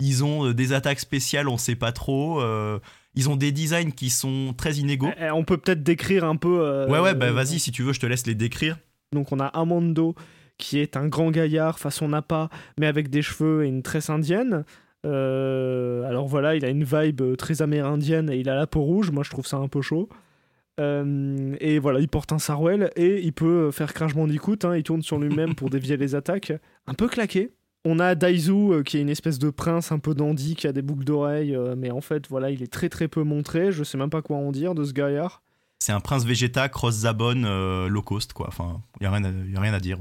[0.00, 2.40] ils ont euh, des attaques spéciales, on sait pas trop.
[2.40, 2.78] Euh,
[3.14, 5.08] ils ont des designs qui sont très inégaux.
[5.18, 6.86] Eh, eh, on peut peut-être décrire un peu.
[6.88, 8.76] ouais, ouais, bah vas-y, si tu veux, je te laisse les décrire.
[9.12, 10.14] Donc on a Amando,
[10.58, 14.64] qui est un grand gaillard façon Nappa, mais avec des cheveux et une tresse indienne.
[15.04, 19.10] alors voilà, il a une vibe très amérindienne et il a la peau rouge.
[19.10, 20.08] Moi, je trouve ça un peu chaud.
[20.78, 24.58] Et voilà, il porte un sarouel et il peut faire Crash Bandicoot.
[24.64, 26.52] Hein, il tourne sur lui-même pour dévier les attaques
[26.86, 27.50] un peu claqué.
[27.88, 30.72] On a Daizu euh, qui est une espèce de prince un peu dandy qui a
[30.72, 33.70] des boucles d'oreilles, euh, mais en fait voilà il est très très peu montré.
[33.70, 35.44] Je sais même pas quoi en dire de ce gaillard.
[35.78, 38.48] C'est un prince végéta cross Zabon euh, low cost quoi.
[38.48, 39.98] Enfin il y a rien à, y a rien à dire.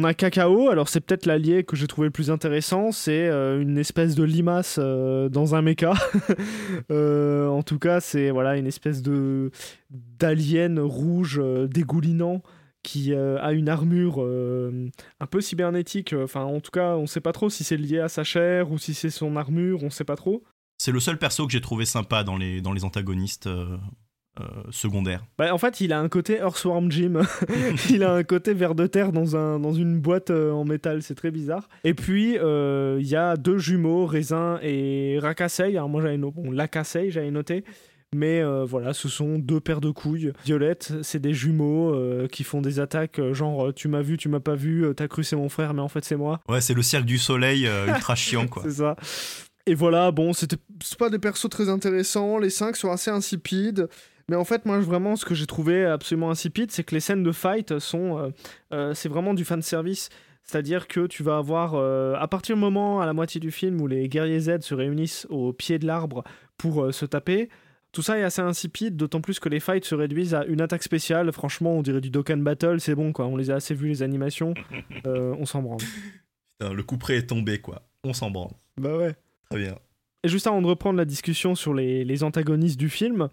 [0.00, 3.78] On a Cacao, alors c'est peut-être l'allié que j'ai trouvé le plus intéressant, c'est une
[3.78, 5.92] espèce de limace dans un mecha.
[6.88, 9.50] en tout cas, c'est voilà une espèce de
[9.90, 12.42] d'alien rouge dégoulinant
[12.84, 16.12] qui euh, a une armure euh, un peu cybernétique.
[16.14, 18.78] Enfin, en tout cas, on sait pas trop si c'est lié à sa chair ou
[18.78, 20.44] si c'est son armure, on sait pas trop.
[20.78, 23.48] C'est le seul perso que j'ai trouvé sympa dans les, dans les antagonistes.
[24.40, 27.22] Euh, secondaire bah, En fait, il a un côté Earthworm Jim.
[27.90, 31.02] il a un côté ver de terre dans, un, dans une boîte en métal.
[31.02, 31.68] C'est très bizarre.
[31.84, 35.76] Et puis, il y a deux jumeaux, Raisin et Rakasei.
[35.76, 37.64] Alors, moi, j'avais bon, Lakasei, j'avais noté.
[38.14, 40.92] Mais euh, voilà, ce sont deux paires de couilles violettes.
[41.02, 44.40] C'est des jumeaux euh, qui font des attaques euh, genre tu m'as vu, tu m'as
[44.40, 46.40] pas vu, t'as cru c'est mon frère, mais en fait c'est moi.
[46.48, 48.62] Ouais, c'est le cirque du soleil ultra chiant quoi.
[48.64, 48.96] c'est ça.
[49.66, 50.56] Et voilà, bon, c'était
[50.98, 52.38] pas des persos très intéressants.
[52.38, 53.88] Les cinq sont assez insipides.
[54.28, 57.22] Mais en fait, moi, vraiment, ce que j'ai trouvé absolument insipide, c'est que les scènes
[57.22, 58.32] de fight sont.
[58.70, 60.10] c'est vraiment du fan service.
[60.44, 63.86] C'est-à-dire que tu vas avoir, à partir du moment, à la moitié du film, où
[63.86, 66.24] les guerriers Z se réunissent au pied de l'arbre
[66.58, 67.48] pour se taper,
[67.92, 70.82] tout ça est assez insipide, d'autant plus que les fights se réduisent à une attaque
[70.82, 71.32] spéciale.
[71.32, 73.26] Franchement, on dirait du Dokkan Battle, c'est bon quoi.
[73.26, 74.54] On les a assez vus les animations,
[75.06, 75.80] euh, on s'en branle.
[76.58, 77.82] Putain, le coup près est tombé quoi.
[78.04, 78.52] On s'en branle.
[78.76, 79.14] Bah ouais.
[79.50, 79.74] Très bien.
[80.22, 83.28] Et juste avant de reprendre la discussion sur les, antagonistes du film,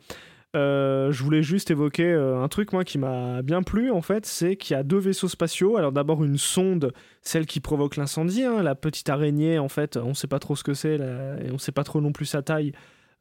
[0.56, 4.26] euh, je voulais juste évoquer euh, un truc moi qui m'a bien plu en fait,
[4.26, 5.76] c'est qu'il y a deux vaisseaux spatiaux.
[5.76, 10.14] Alors d'abord une sonde, celle qui provoque l'incendie, hein, la petite araignée en fait, on
[10.14, 12.72] sait pas trop ce que c'est et on sait pas trop non plus sa taille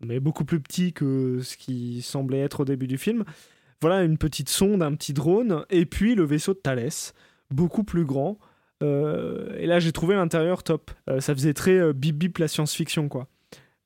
[0.01, 3.25] mais beaucoup plus petit que ce qui semblait être au début du film.
[3.81, 7.15] Voilà une petite sonde, un petit drone, et puis le vaisseau de Thalès,
[7.51, 8.39] beaucoup plus grand.
[8.83, 10.91] Euh, et là, j'ai trouvé l'intérieur top.
[11.21, 13.29] Ça faisait très bip bip la science-fiction, quoi.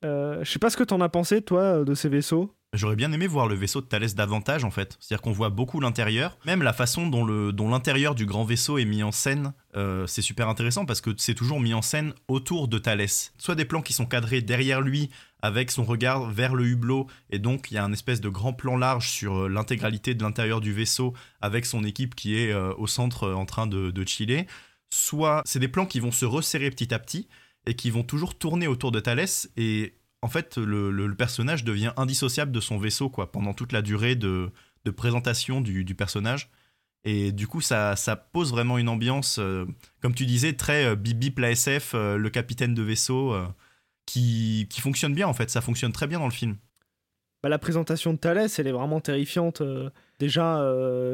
[0.03, 2.53] je sais pas ce que t'en as pensé, toi, de ces vaisseaux.
[2.73, 4.95] J'aurais bien aimé voir le vaisseau de Thalès davantage en fait.
[4.99, 6.37] C'est-à-dire qu'on voit beaucoup l'intérieur.
[6.45, 10.47] Même la façon dont, l'intérieur du grand vaisseau est mis en scène, euh, c'est super
[10.49, 13.33] intéressant parce que c'est toujours mis en scène autour de Thalès.
[13.39, 15.09] Soit des plans qui sont cadrés derrière lui
[15.41, 18.53] avec son regard vers le hublot et donc il y a un espèce de grand
[18.53, 22.71] plan large sur euh, l'intégralité de l'intérieur du vaisseau avec son équipe qui est euh,
[22.77, 24.45] au centre en train de, de chiller.
[24.91, 27.29] Soit c'est des plans qui vont se resserrer petit à petit
[27.65, 32.51] et qui vont toujours tourner autour de Thalès et en fait, le, personnage devient indissociable
[32.51, 34.51] de son vaisseau quoi, pendant toute la durée de,
[34.95, 36.49] présentation du, personnage.
[37.05, 37.95] Et du coup, ça,
[38.33, 39.65] pose vraiment une ambiance, euh,
[40.01, 43.33] comme tu disais, très euh, Bibi la SF, euh, le capitaine de vaisseau,
[44.05, 45.49] qui, fonctionne bien en fait.
[45.49, 46.57] Ça fonctionne très bien dans le film.
[47.41, 49.61] Bah, la présentation de Thalès, elle est vraiment terrifiante.
[50.19, 50.61] Déjà,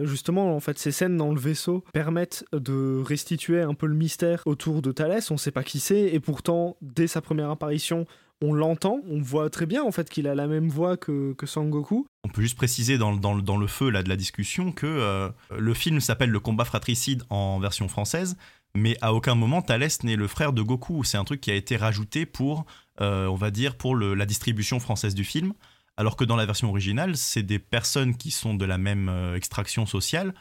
[0.04, 4.42] justement, en fait, ces scènes dans le vaisseau permettent de restituer un peu le mystère
[4.48, 5.30] autour de Thalès.
[5.30, 8.08] On ne sait pas qui c'est, et pourtant, dès sa première apparition,
[8.42, 11.46] on l'entend, on voit très bien en fait qu'il a la même voix que, que
[11.46, 12.06] Sangoku.
[12.24, 15.30] On peut juste préciser dans, dans, dans le feu là, de la discussion que euh,
[15.58, 18.36] le film s'appelle Le combat fratricide en version française,
[18.76, 21.04] mais à aucun moment Thalès n'est le frère de Goku.
[21.04, 22.66] C'est un truc qui a été rajouté pour,
[23.02, 25.54] euh, on va dire, pour la distribution française du film.
[25.98, 29.36] Alors que dans la version originale, c'est des personnes qui sont de la même euh,
[29.36, 30.34] extraction sociale,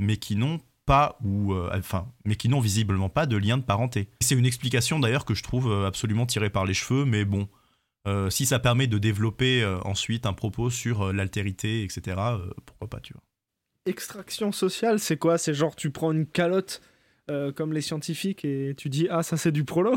[0.00, 4.08] mais qui n'ont pas ou enfin mais qui n'ont visiblement pas de lien de parenté.
[4.20, 7.48] C'est une explication d'ailleurs que je trouve absolument tirée par les cheveux mais bon
[8.08, 12.16] euh, si ça permet de développer euh, ensuite un propos sur euh, l'altérité etc
[12.64, 13.22] pourquoi pas tu vois.
[13.84, 15.36] Extraction sociale c'est quoi?
[15.36, 16.80] C'est genre tu prends une calotte
[17.54, 19.94] comme les scientifiques et tu dis ah ça c'est du prolo?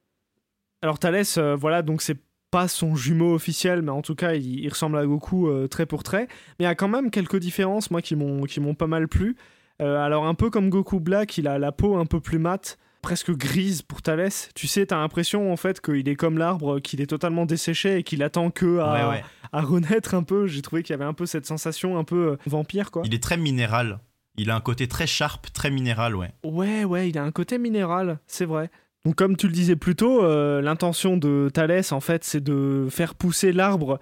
[0.82, 2.18] Alors Thalès voilà donc c'est
[2.50, 6.28] pas son jumeau officiel, mais en tout cas, il, ressemble à Goku très pour trait.
[6.58, 9.36] Mais il y a quand même quelques différences, moi, qui m'ont pas mal plu.
[9.82, 12.78] Euh, alors un peu comme Goku Black, il a la peau un peu plus mate,
[13.02, 14.50] presque grise pour Thalès.
[14.54, 18.02] Tu sais, t'as l'impression en fait qu'il est comme l'arbre, qu'il est totalement desséché et
[18.02, 20.46] qu'il attend que à, renaître un peu.
[20.46, 23.02] J'ai trouvé qu'il y avait un peu cette sensation un peu euh, vampire quoi.
[23.04, 24.00] Il est très minéral.
[24.38, 26.30] Il a un côté très sharp, très minéral, ouais.
[26.44, 28.70] Ouais, ouais, il a un côté minéral, c'est vrai.
[29.06, 32.88] Donc comme tu le disais plus tôt, euh, l'intention de Thalès en fait, c'est de
[32.90, 33.98] faire pousser l'arbre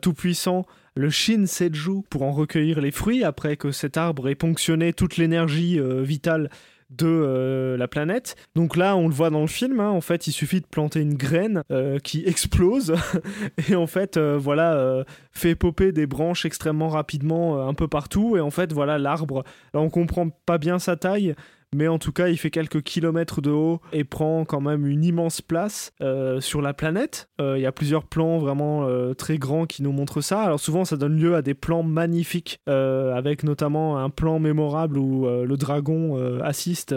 [0.00, 4.34] tout puissant le Shin Seju pour en recueillir les fruits après que cet arbre ait
[4.34, 6.50] ponctionné toute l'énergie euh, vitale
[6.90, 8.36] de euh, la planète.
[8.54, 11.00] Donc là, on le voit dans le film, hein, en fait, il suffit de planter
[11.00, 12.94] une graine euh, qui explose
[13.68, 18.36] et en fait, voilà, fait popper des branches extrêmement rapidement un peu partout.
[18.36, 21.34] Et en fait, voilà, l'arbre, là, on comprend pas bien sa taille,
[21.74, 25.04] mais en tout cas il fait quelques kilomètres de haut et prend quand même une
[25.04, 27.28] immense place euh, sur la planète.
[27.40, 30.42] Euh, il y a plusieurs plans vraiment euh, très grands qui nous montrent ça.
[30.42, 35.26] Alors souvent ça donne lieu à des plans magnifiques, avec notamment un plan mémorable où
[35.26, 36.94] le dragon assiste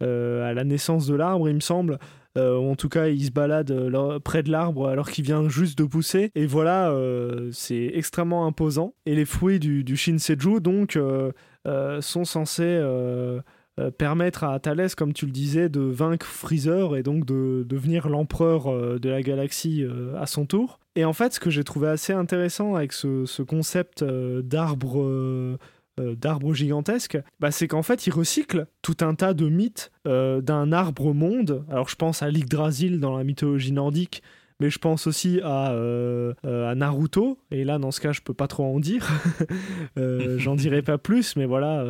[0.00, 1.98] à la naissance de l'arbre, il me semble.
[2.36, 3.72] en tout cas, il se balade
[4.24, 6.30] près de l'arbre alors qu'il vient juste de pousser.
[6.34, 6.92] Et voilà,
[7.52, 8.94] c'est extrêmement imposant.
[9.06, 10.98] Et les fruits du, du Shinseju, donc,
[12.00, 13.40] sont censés euh,
[13.88, 18.66] permettre à Thalès, comme tu le disais, de vaincre Freezer et donc de devenir l'empereur
[18.66, 20.78] euh, de la galaxie euh, à son tour.
[20.96, 25.58] Et en fait, ce que j'ai trouvé assez intéressant avec ce, concept d'arbre
[25.96, 31.14] d'arbre gigantesque, bah, c'est qu'en fait, il recycle tout un tas de mythes d'un arbre
[31.14, 31.64] monde.
[31.70, 34.22] Alors, je pense à l'Yggdrasil dans la mythologie nordique,
[34.60, 35.74] mais je pense aussi à,
[36.44, 39.08] à Naruto, et là dans ce cas je peux pas trop en dire,
[40.36, 41.84] j'en dirai pas plus, mais voilà,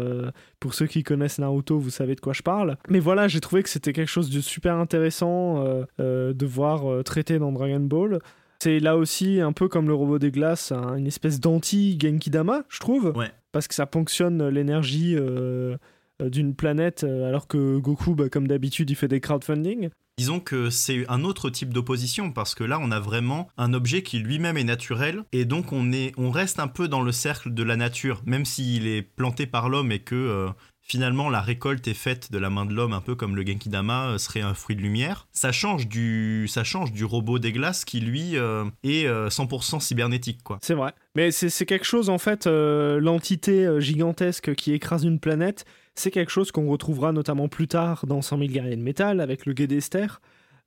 [0.58, 2.76] pour ceux qui connaissent Naruto, vous savez de quoi je parle.
[2.88, 5.64] Mais voilà, j'ai trouvé que c'était quelque chose de super intéressant
[5.98, 8.20] de voir traité dans Dragon Ball.
[8.62, 13.14] C'est là aussi un peu comme le robot des glaces, une espèce d'anti-Genkidama, je trouve.
[13.52, 15.76] Parce que ça ponctionne l'énergie euh,
[16.20, 19.88] euh, d'une planète, euh, alors que Goku, bah, comme d'habitude, il fait des crowdfunding.
[20.20, 24.02] Disons que c'est un autre type d'opposition parce que là on a vraiment un objet
[24.02, 27.54] qui lui-même est naturel et donc on, est, on reste un peu dans le cercle
[27.54, 30.52] de la nature, même s'il est planté par l'homme et que
[30.90, 34.08] finalement la récolte est faite de la main de l'homme, un peu comme le Genkidama
[34.08, 35.28] euh, serait un fruit de lumière.
[35.32, 39.80] Ça change du, ça change du robot des glaces qui lui euh, est 100% euh,
[39.80, 40.58] cybernétique, quoi.
[40.62, 40.92] C'est vrai.
[41.14, 45.64] Mais c'est quelque chose, en fait, l'entité gigantesque qui écrase une planète,
[45.94, 49.46] c'est quelque chose qu'on retrouvera notamment plus tard dans 100 000 guerriers de métal avec
[49.46, 50.06] le Guedester.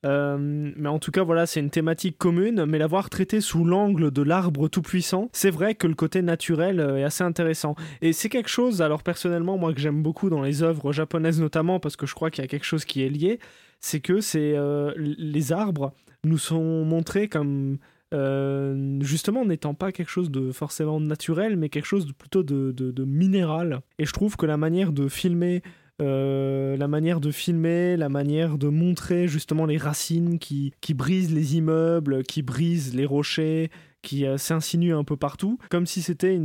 [0.06, 4.12] Euh, mais en tout cas, voilà, c'est une thématique commune, mais l'avoir traité sous l'angle
[4.12, 7.76] de l'arbre tout-puissant, c'est vrai que le côté naturel euh, est assez intéressant.
[8.02, 11.80] Et c'est quelque chose, alors personnellement, moi que j'aime beaucoup dans les œuvres japonaises notamment,
[11.80, 13.40] parce que je crois qu'il y a quelque chose qui est lié,
[13.80, 15.94] c'est que c'est euh, les arbres
[16.26, 17.78] nous sont montrés comme
[19.02, 23.04] justement n'étant pas quelque chose de forcément naturel, mais quelque chose de, plutôt de, de,
[23.04, 23.82] minéral.
[24.00, 25.62] Et je trouve que la manière de filmer
[26.02, 31.34] euh, la manière de filmer, la manière de montrer justement les racines qui, qui brisent
[31.34, 33.70] les immeubles, qui brisent les rochers,
[34.02, 36.40] qui euh, s'insinuent un peu partout, comme si c'était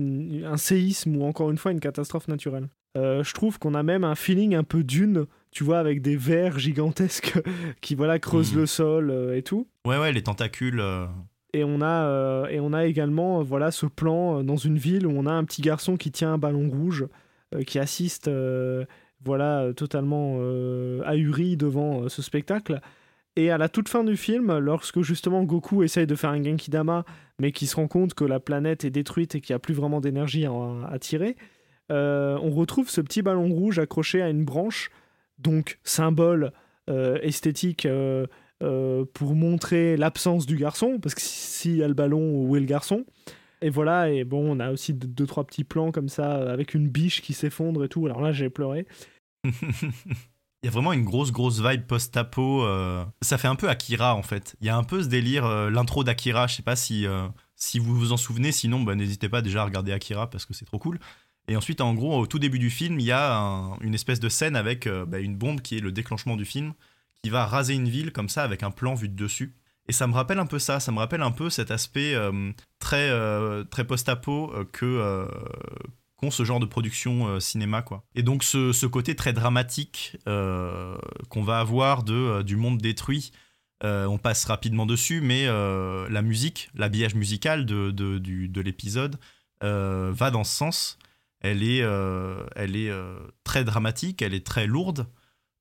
[0.45, 2.69] un séisme ou encore une fois une catastrophe naturelle.
[2.97, 6.17] Euh, je trouve qu'on a même un feeling un peu dune, tu vois, avec des
[6.17, 7.39] vers gigantesques
[7.81, 8.59] qui voilà creusent mmh.
[8.59, 9.67] le sol et tout.
[9.87, 10.83] Ouais, ouais, les tentacules.
[11.55, 15.27] Et on a, et on a également voilà ce plan dans une ville où on
[15.27, 17.07] a un petit garçon qui tient un ballon rouge,
[17.67, 18.29] qui assiste
[19.25, 22.81] voilà, euh, totalement euh, ahuri devant euh, ce spectacle.
[23.37, 27.05] Et à la toute fin du film, lorsque justement Goku essaye de faire un Genkidama,
[27.39, 29.75] mais qui se rend compte que la planète est détruite et qu'il n'y a plus
[29.75, 31.37] vraiment d'énergie à, tirer,
[31.89, 34.91] on retrouve ce petit ballon rouge accroché à une branche,
[35.39, 36.51] donc symbole
[36.89, 37.87] esthétique
[38.61, 42.67] pour montrer l'absence du garçon, parce que s'il y a le ballon, où est le
[42.67, 43.05] garçon?
[43.61, 46.89] Et voilà, et bon, on a aussi deux, trois petits plans comme ça, avec une
[46.89, 48.07] biche qui s'effondre et tout.
[48.07, 48.87] Alors là, j'ai pleuré.
[50.63, 52.65] Il y a vraiment une grosse, grosse vibe post-apo.
[52.65, 54.57] Euh, ça fait un peu Akira, en fait.
[54.61, 56.49] Il y a un peu ce délire, euh, l'intro d'Akira.
[56.49, 58.51] Je sais pas si, euh, si vous vous en souvenez.
[58.51, 60.99] Sinon, bah, n'hésitez pas déjà à regarder Akira parce que c'est trop cool.
[61.47, 63.39] Et ensuite, en gros, au tout début du film, il y a
[63.81, 66.75] une espèce de scène avec bah, une bombe qui est le déclenchement du film,
[67.23, 69.55] qui va raser une ville comme ça avec un plan vu de dessus.
[69.89, 72.53] Et ça me rappelle un peu ça, ça me rappelle un peu cet aspect euh,
[72.79, 75.27] très, euh, très post-apo euh,
[76.17, 78.05] qu'ont ce genre de production cinéma quoi.
[78.15, 83.33] Et donc ce, ce côté très dramatique qu'on va avoir de du monde détruit,
[83.83, 89.19] on passe rapidement dessus, mais la musique, l'habillage musical de, de, de l'épisode
[89.63, 90.99] va dans ce sens.
[91.41, 91.85] Elle est,
[92.57, 92.93] elle est
[93.45, 95.07] très dramatique, elle est très lourde.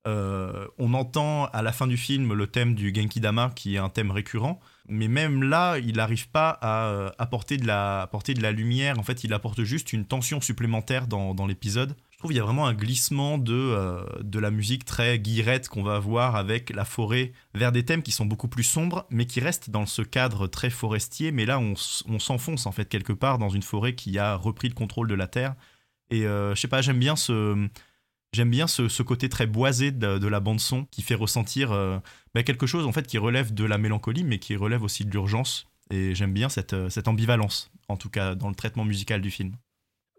[0.08, 3.78] Euh, on entend à la fin du film le thème du Genki Dama, qui est
[3.78, 8.42] un thème récurrent, mais même là, il n'arrive pas à euh, apporter de, la, de
[8.42, 8.98] la lumière.
[8.98, 11.94] En fait, il apporte juste une tension supplémentaire dans, l'épisode.
[12.10, 14.02] Je trouve qu'il y a vraiment un glissement de, euh,
[14.32, 18.24] la musique très guirette qu'on va avoir avec la forêt vers des thèmes qui sont
[18.24, 21.32] beaucoup plus sombres, mais qui restent dans ce cadre très forestier.
[21.32, 21.74] Mais là, on
[22.18, 25.26] s'enfonce en fait quelque part dans une forêt qui a repris le contrôle de la
[25.26, 25.54] terre.
[26.10, 27.68] Et je sais pas, j'aime bien ce
[28.34, 31.98] J'aime bien ce, côté très boisé de, la bande son qui fait ressentir euh,
[32.34, 35.10] bah, quelque chose en fait qui relève de la mélancolie mais qui relève aussi de
[35.10, 39.22] l'urgence et j'aime bien cette, euh, cette, ambivalence en tout cas dans le traitement musical
[39.22, 39.52] du film.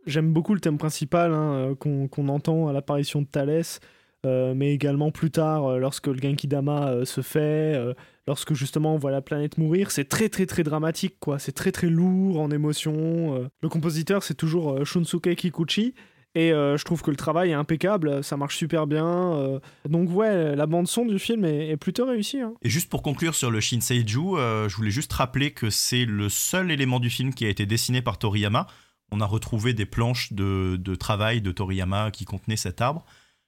[0.07, 3.79] J'aime beaucoup le thème principal hein, euh, qu'on entend à l'apparition de Thalès,
[4.23, 7.79] mais également plus tard lorsque le Genkidama se fait,
[8.27, 9.91] lorsque justement on voit la planète mourir.
[9.91, 13.49] C'est très très très dramatique quoi, c'est très très lourd en émotion.
[13.61, 15.93] le compositeur c'est toujours Shunsuke Kikuchi
[16.35, 19.07] et euh, je trouve que le travail est impeccable, ça marche super bien.
[19.07, 19.59] Euh.
[19.87, 22.39] donc ouais, la bande son du film est, plutôt réussie.
[22.39, 22.53] Hein.
[22.61, 26.29] Et juste pour conclure sur le Shinseiju, euh, je voulais juste rappeler que c'est le
[26.29, 28.67] seul élément du film qui a été dessiné par Toriyama.
[29.11, 33.05] On a retrouvé des planches de, travail de Toriyama qui contenaient cet arbre.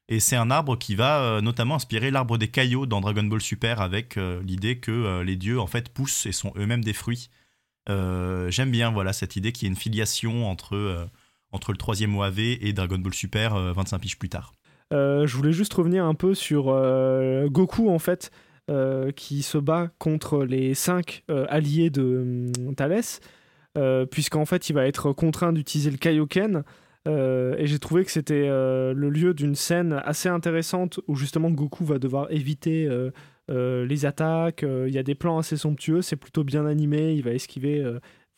[0.09, 3.79] Et c'est un arbre qui va notamment inspirer l'arbre des caillots dans Dragon Ball Super
[3.79, 7.29] avec l'idée que les dieux en fait poussent et sont eux-mêmes des fruits.
[7.87, 11.07] J'aime bien voilà cette idée qu'il y ait une filiation entre
[11.51, 14.53] entre le troisième OAV et Dragon Ball Super 25 euh, piges plus tard.
[14.93, 18.31] Euh, je voulais juste revenir un peu sur euh, Goku en fait,
[19.17, 23.19] qui se bat contre les cinq alliés de Thalès,
[24.09, 26.63] puisqu'en fait il va être contraint d'utiliser le Kaioken.
[27.05, 31.99] et j'ai trouvé que c'était le lieu d'une scène assez intéressante où justement Goku va
[31.99, 32.87] devoir éviter
[33.49, 34.63] les attaques.
[34.63, 37.11] Il y a des plans assez somptueux, c'est plutôt bien animé.
[37.11, 37.85] Il va esquiver,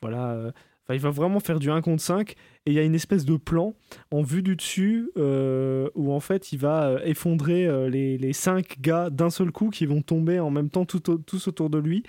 [0.01, 0.51] voilà.
[0.89, 2.35] Il va vraiment faire du 1 contre 5 et
[2.67, 3.73] il y a une espèce de plan
[4.11, 9.29] en vue du dessus où en fait il va effondrer les, les 5 gars d'un
[9.29, 12.03] seul coup qui vont tomber en même temps tous autour de lui.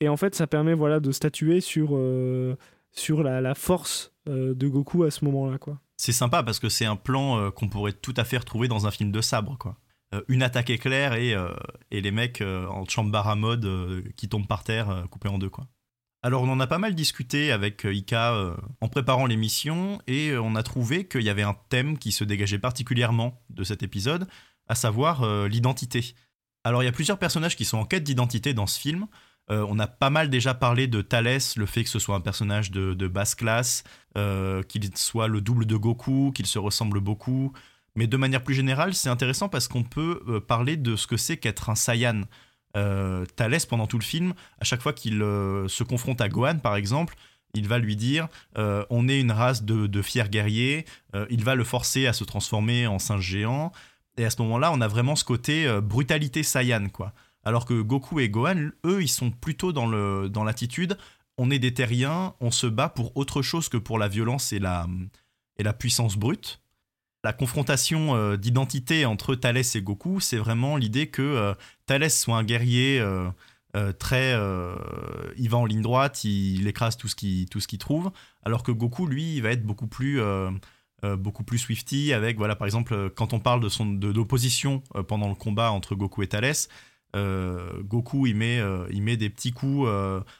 [0.00, 2.56] Et en fait, ça permet voilà, de statuer sur, euh,
[2.92, 5.58] sur la, la force euh, de Goku à ce moment-là.
[5.58, 5.80] quoi.
[5.96, 8.86] C'est sympa parce que c'est un plan euh, qu'on pourrait tout à fait retrouver dans
[8.86, 9.56] un film de sabre.
[9.58, 9.76] quoi.
[10.28, 11.34] une attaque éclair et,
[11.90, 13.66] et les mecs en chambara mode
[14.16, 15.50] qui tombent par terre coupés en deux.
[15.50, 15.66] quoi.
[16.26, 20.64] Alors on en a pas mal discuté avec Ika en préparant l'émission et on a
[20.64, 24.26] trouvé qu'il y avait un thème qui se dégageait particulièrement de cet épisode,
[24.66, 26.16] à savoir l'identité.
[26.64, 29.06] Alors il y a plusieurs personnages qui sont en quête d'identité dans ce film.
[29.50, 32.20] Euh, on a pas mal déjà parlé de Thalès, le fait que ce soit un
[32.20, 33.84] personnage de, basse classe,
[34.18, 37.52] euh, qu'il soit le double de Goku, qu'il se ressemble beaucoup.
[37.94, 41.16] Mais de manière plus générale, c'est intéressant parce qu'on peut euh, parler de ce que
[41.16, 42.22] c'est qu'être un Saiyan.
[43.36, 47.16] Thalès, pendant tout le film, à chaque fois qu'il se confronte à Gohan, par exemple,
[47.54, 50.84] il va lui dire on est une race de, de fiers guerriers,
[51.30, 53.72] il va le forcer à se transformer en singe géant.
[54.18, 57.12] Et à ce moment-là, on a vraiment ce côté brutalité Saiyan, quoi.
[57.44, 60.98] Alors que Goku et Gohan, eux, ils sont plutôt dans le dans l'attitude
[61.38, 64.58] on est des terriens, on se bat pour autre chose que pour la violence et
[64.58, 64.86] la,
[65.58, 66.60] et la puissance brute.
[67.26, 71.54] La confrontation euh, d'identité entre Thalès et Goku, c'est vraiment l'idée que euh,
[71.86, 73.28] Thalès soit un guerrier euh,
[73.98, 74.32] très.
[75.36, 78.12] il va en ligne droite, il, écrase tout ce qu'il trouve,
[78.44, 80.20] alors que Goku, lui, il va être beaucoup plus.
[81.02, 85.28] beaucoup plus swifty avec voilà par exemple quand on parle de son de l'opposition pendant
[85.28, 86.68] le combat entre Goku et Thalès
[87.14, 88.60] Goku il met,
[88.90, 89.88] il met des petits coups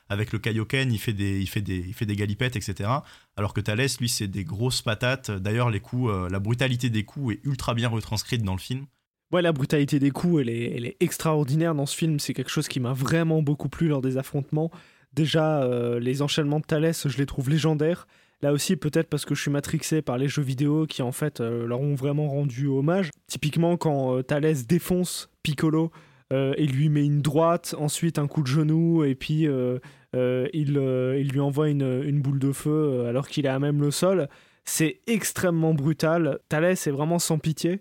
[0.09, 2.89] avec le Kaioken, il fait, des, il, fait des, il fait des galipettes, etc.
[3.37, 5.31] Alors que Thalès, lui, c'est des grosses patates.
[5.31, 8.87] D'ailleurs, les coups, la brutalité des coups est ultra bien retranscrite dans le film.
[9.33, 12.19] Ouais, la brutalité des coups, elle est, extraordinaire dans ce film.
[12.19, 14.71] C'est quelque chose qui m'a vraiment beaucoup plu lors des affrontements.
[15.13, 15.69] Déjà,
[15.99, 18.07] les enchaînements de Thalès, je les trouve légendaires.
[18.41, 21.41] Là aussi, peut-être parce que je suis matrixé par les jeux vidéo qui, en fait,
[21.41, 23.11] leur ont vraiment rendu hommage.
[23.27, 25.93] Typiquement, quand Thalès défonce Piccolo
[26.33, 29.79] euh, il lui met une droite, ensuite un coup de genou, et puis euh, euh,
[30.53, 30.71] il,
[31.19, 34.29] il, lui envoie une, boule de feu alors qu'il est à même le sol.
[34.65, 36.39] C'est extrêmement brutal.
[36.49, 37.81] Thalès est vraiment sans pitié.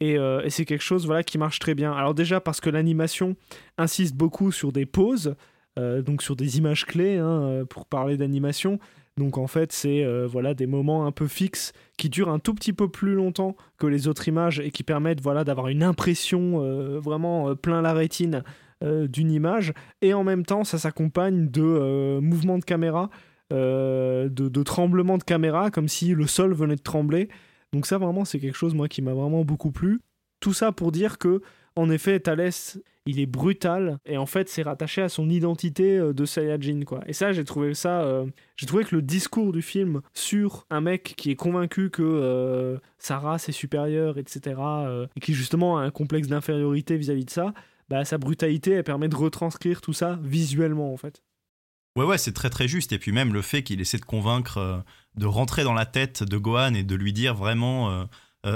[0.00, 0.16] Et,
[0.48, 1.92] c'est quelque chose voilà, qui marche très bien.
[1.92, 3.36] Alors déjà parce que l'animation
[3.76, 5.34] insiste beaucoup sur des pauses,
[5.76, 8.78] donc sur des images clés hein, pour parler d'animation.
[9.18, 12.54] Donc en fait, c'est euh, voilà des moments un peu fixes qui durent un tout
[12.54, 16.62] petit peu plus longtemps que les autres images et qui permettent voilà d'avoir une impression
[16.62, 18.44] euh, vraiment euh, plein la rétine
[18.82, 19.72] d'une image.
[20.02, 23.10] Et en même temps, ça s'accompagne de mouvements de caméra,
[23.50, 27.28] de, de, tremblements de caméra, comme si le sol venait de trembler.
[27.72, 30.00] Donc ça vraiment, c'est quelque chose moi qui m'a vraiment beaucoup plu.
[30.40, 31.42] Tout ça pour dire que
[31.78, 36.12] en effet, Thalès, il est brutal et en fait, c'est rattaché à son identité euh,
[36.12, 37.00] de Saiyajin quoi.
[37.06, 38.26] Et ça, j'ai trouvé ça euh,
[38.56, 42.78] j'ai trouvé que le discours du film sur un mec qui est convaincu que euh,
[42.98, 44.60] sa race est supérieure, etc.,
[45.14, 47.54] et qui justement a un complexe d'infériorité vis-à-vis de ça,
[47.88, 51.22] bah, sa brutalité, elle permet de retranscrire tout ça visuellement, en fait.
[51.96, 52.92] Ouais, ouais, c'est très très juste.
[52.92, 54.84] Et puis même le fait qu'il essaie de convaincre,
[55.16, 58.04] de rentrer dans la tête de Gohan et de lui dire vraiment euh,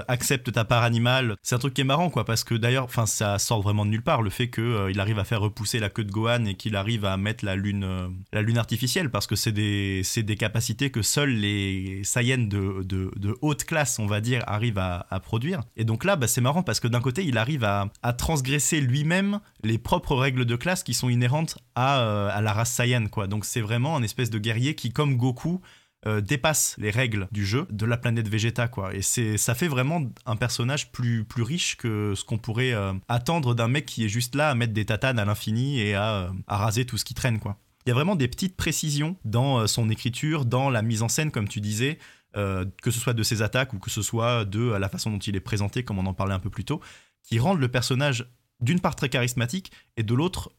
[0.08, 1.36] accepte ta part animale.
[1.42, 3.90] C'est un truc qui est marrant, quoi, parce que d'ailleurs, enfin, ça sort vraiment de
[3.90, 6.54] nulle part, le fait qu'il euh, arrive à faire repousser la queue de Gohan et
[6.54, 10.36] qu'il arrive à mettre la lune, euh, la lune artificielle, parce que c'est des, des
[10.36, 15.60] capacités que seuls les Saiyans de, de, haute classe, on va dire, arrivent à, produire.
[15.76, 18.80] Et donc là, bah, c'est marrant parce que d'un côté, il arrive à, à transgresser
[18.80, 23.26] lui-même les propres règles de classe qui sont inhérentes à, à la race Saiyan, quoi.
[23.26, 25.60] Donc c'est vraiment un espèce de guerrier qui, comme Goku,
[26.04, 28.92] euh, dépasse les règles du jeu de la planète Vegeta quoi.
[28.92, 32.92] Et c'est ça fait vraiment un personnage plus plus riche que ce qu'on pourrait euh,
[33.06, 36.14] attendre d'un mec qui est juste là à mettre des tatanes à l'infini et à,
[36.14, 37.56] euh, à, raser tout ce qui traîne quoi.
[37.86, 41.30] Il y a vraiment des petites précisions dans son écriture dans la mise en scène
[41.30, 41.98] comme tu disais
[42.34, 45.36] que ce soit de ses attaques ou que ce soit de la façon dont il
[45.36, 46.80] est présenté comme on en parlait un peu plus tôt
[47.24, 48.26] qui rendent le personnage
[48.60, 50.52] d'une part très charismatique et de l'autre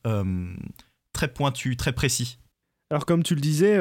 [1.13, 2.39] très pointu très précis.
[2.91, 3.77] Alors comme tu le disais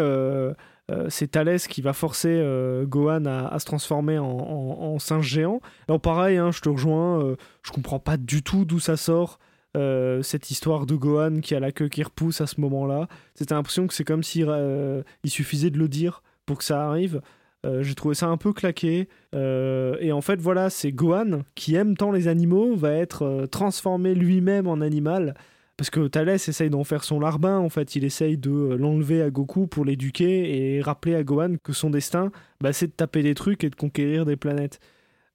[1.09, 5.61] c'est Thalès qui va forcer euh, Gohan à, se transformer en, singe géant.
[5.89, 9.39] Alors pareil, hein, je te rejoins, euh, je comprends pas du tout d'où ça sort.
[9.75, 13.09] cette histoire de Gohan qui a la queue qui repousse à ce moment-là.
[13.35, 14.49] C'était l'impression que c'est comme s'il
[15.25, 17.21] il suffisait de le dire pour que ça arrive.
[17.81, 19.09] J'ai trouvé ça un peu claqué.
[19.35, 24.67] et en fait, voilà, c'est Gohan qui aime tant les animaux, va être transformé lui-même
[24.67, 25.35] en animal
[25.83, 29.31] parce que Thalès essaye d'en faire son larbin, en fait, il essaye de l'enlever à
[29.31, 32.31] Goku pour l'éduquer et rappeler à Gohan que son destin,
[32.61, 34.79] bah, c'est de taper des trucs et de conquérir des planètes.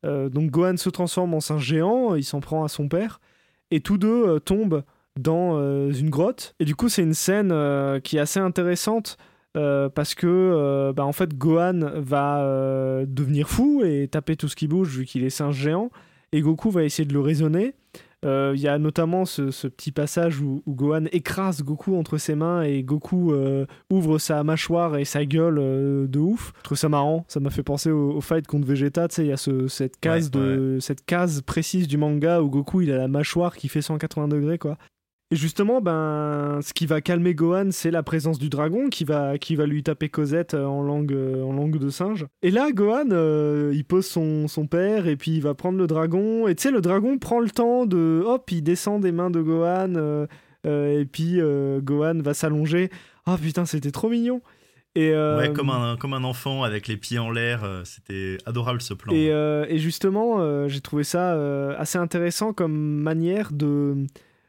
[0.04, 3.20] donc Gohan se transforme en singe géant, il s'en prend à son père,
[3.72, 4.84] et tous deux tombent
[5.20, 5.60] dans
[5.92, 6.56] une grotte.
[6.62, 7.54] Et du coup, c'est une scène
[8.02, 9.18] qui est assez intéressante
[9.58, 14.48] euh, parce que euh, bah, en fait Gohan va euh, devenir fou et taper tout
[14.48, 15.90] ce qui bouge vu qu'il est singe géant
[16.32, 17.74] et Goku va essayer de le raisonner.
[18.24, 22.84] Il y a notamment ce, petit passage où, Gohan écrase Goku entre ses mains et
[22.84, 23.34] Goku
[23.90, 25.56] ouvre sa mâchoire et sa gueule
[26.10, 26.54] de ouf.
[26.58, 29.30] Je trouve ça marrant, ça m'a fait penser au, fight contre Vegeta, tu sais, il
[29.30, 33.08] y a cette, case de, cette case précise du manga où Goku il a la
[33.08, 34.78] mâchoire qui fait 180 degrés quoi.
[35.30, 39.38] Et justement, ben, ce qui va calmer Gohan, c'est la présence du dragon qui va,
[39.38, 42.26] qui va lui taper Cosette euh, en langue, euh, en langue de singe.
[42.42, 45.86] Et là, Gohan, euh, il pose son, son, père et puis il va prendre le
[45.86, 46.48] dragon.
[46.48, 48.24] Et tu sais, le dragon prend le temps de.
[48.26, 50.28] Hop, il descend des mains de Gohan.
[50.64, 51.42] et puis
[51.82, 52.90] Gohan va s'allonger.
[53.26, 54.42] Ah oh, putain, c'était trop mignon.
[54.96, 58.94] Et ouais, comme un, comme un enfant avec les pieds en l'air, c'était adorable ce
[58.94, 59.14] plan.
[59.14, 61.34] Et, et justement, j'ai trouvé ça
[61.78, 64.08] assez intéressant comme manière de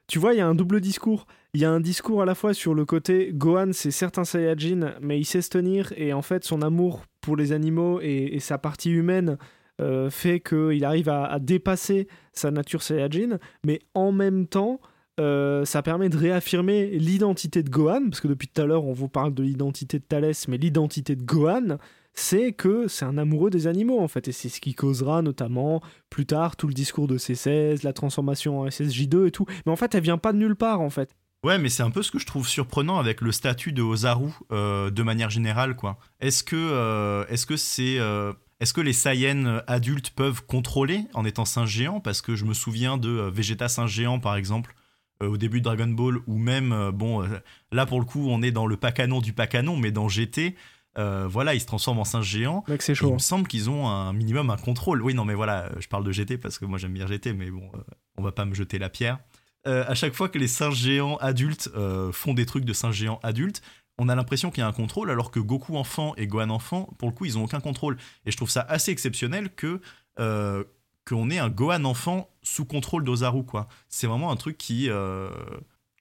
[0.09, 1.27] tu vois, il y a un double discours.
[1.55, 4.25] Il y a un discours à la fois sur le côté Gohan, c'est certes un
[4.25, 8.39] Saiyajin, mais il sait se tenir et en fait son amour pour les animaux et,
[8.41, 9.39] sa partie humaine
[9.81, 14.81] euh, fait qu'il arrive à, dépasser sa nature Saiyajin, mais en même temps,
[15.21, 18.93] euh, ça permet de réaffirmer l'identité de Gohan, parce que depuis tout à l'heure on
[18.93, 21.79] vous parle de l'identité de Thalès, mais l'identité de Gohan,
[22.19, 25.81] c'est que c'est un amoureux des animaux en fait, et c'est ce qui causera notamment
[26.11, 29.47] plus tard tout le discours de C16, la transformation en SSJ2 et tout.
[29.65, 31.15] Mais en fait, elle vient pas de nulle part en fait.
[31.45, 34.31] Ouais, mais c'est un peu ce que je trouve surprenant avec le statut de Ozaru
[34.51, 35.97] euh, de manière générale, quoi.
[36.19, 41.25] Est-ce que euh, est-ce que c'est euh, est-ce que les Saiyans adultes peuvent contrôler en
[41.25, 44.75] étant singe géant Parce que je me souviens de Vegeta singe géant par exemple
[45.21, 47.25] au début de Dragon Ball, ou même bon
[47.73, 50.09] là pour le coup on est dans le pas canon du pas canon, mais dans
[50.09, 50.55] GT
[50.99, 52.65] euh, voilà, ils se transforment en singe géant.
[52.69, 53.09] Mec, c'est chaud.
[53.09, 55.03] Il me semble qu'ils ont un minimum un contrôle.
[55.03, 57.33] Oui, non, mais voilà, euh, je parle de GT parce que moi j'aime bien GT,
[57.33, 57.79] mais bon, euh,
[58.17, 59.19] on va pas me jeter la pierre.
[59.65, 61.71] à chaque fois que les singes géants adultes
[62.13, 63.61] font des trucs de singes géants adultes,
[63.99, 66.89] on a l'impression qu'il y a un contrôle, alors que Goku enfant et Gohan enfant,
[66.99, 67.99] pour le coup, ils ont aucun contrôle.
[68.25, 69.81] Et je trouve ça assez exceptionnel que
[70.17, 73.69] qu'on ait un Gohan enfant sous contrôle d'Ozaru, quoi.
[73.89, 74.89] C'est vraiment un truc qui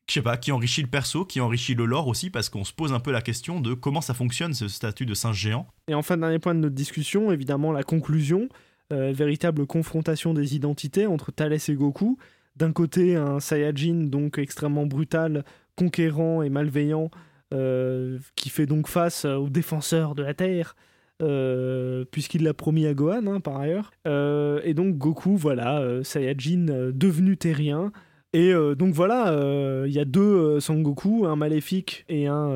[0.07, 2.71] je sais pas, qui enrichit le perso, qui enrichit le lore aussi, parce qu'on se
[2.71, 5.67] pose un peu la question de comment ça fonctionne ce statut de singe géant.
[5.89, 8.47] Et enfin, dernier point de notre discussion, évidemment, la conclusion,
[8.93, 12.17] euh, véritable confrontation des identités entre Thalès et Goku.
[12.55, 15.43] D'un côté, un Saiyajin donc extrêmement brutal,
[15.75, 17.11] conquérant et malveillant,
[17.53, 20.75] euh, qui fait donc face aux défenseurs de la Terre.
[21.21, 23.91] Euh, puisqu'il l'a promis à Gohan hein, par ailleurs.
[24.05, 27.91] et donc Goku, voilà, Saiyajin devenu terrien,
[28.33, 32.47] et euh, donc voilà, euh, il y a deux euh, Sangoku, un maléfique et un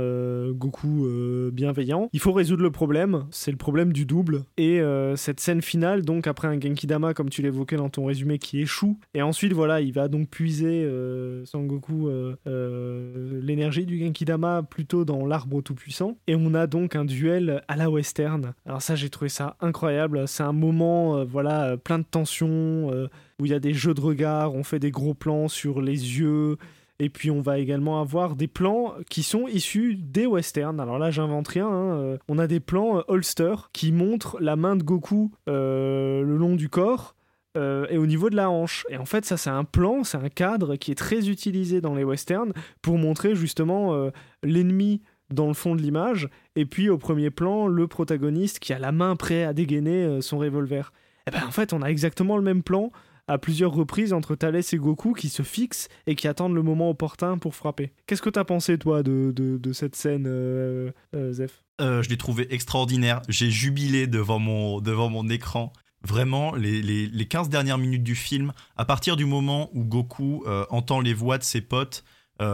[0.51, 1.07] Goku
[1.51, 2.09] bienveillant.
[2.13, 4.43] Il faut résoudre le problème, c'est le problème du double.
[4.57, 4.81] Et
[5.15, 8.99] cette scène finale, donc après un Genkidama, comme tu l'évoquais dans ton résumé, qui échoue.
[9.13, 10.87] Et ensuite, voilà, il va donc puiser
[11.45, 12.09] Sangoku
[12.45, 16.17] l'énergie du Genkidama plutôt dans l'arbre tout-puissant.
[16.27, 18.53] Et on a donc un duel à la western.
[18.65, 20.27] Alors ça, j'ai trouvé ça incroyable.
[20.27, 22.91] C'est un moment, voilà, plein de tension
[23.41, 26.19] où il y a des jeux de regard, on fait des gros plans sur les
[26.19, 26.57] yeux,
[26.99, 30.79] et puis on va également avoir des plans qui sont issus des westerns.
[30.79, 31.67] Alors là, j'invente rien.
[31.67, 36.21] Hein, euh, on a des plans euh, holster qui montrent la main de Goku euh,
[36.21, 37.15] le long du corps.
[37.55, 38.85] et au niveau de la hanche.
[38.89, 41.95] Et en fait, ça, c'est un plan, c'est un cadre qui est très utilisé dans
[41.95, 44.11] les westerns pour montrer justement
[44.43, 48.79] l'ennemi dans le fond de l'image, et puis au premier plan, le protagoniste qui a
[48.79, 50.93] la main prêt à dégainer son revolver.
[51.27, 52.91] Et ben en fait, on a exactement le même plan
[53.31, 56.89] à plusieurs reprises entre Thalès et Goku qui se fixent et qui attendent le moment
[56.89, 57.93] opportun pour frapper.
[58.05, 62.17] Qu'est-ce que t'as pensé, toi, de, de, cette scène, euh, euh, Zef euh, Je l'ai
[62.17, 63.21] trouvé extraordinaire.
[63.29, 65.71] J'ai jubilé devant mon, devant mon écran.
[66.03, 70.43] Vraiment, les, les, les, 15 dernières minutes du film, à partir du moment où Goku
[70.69, 72.03] entend les voix de ses potes,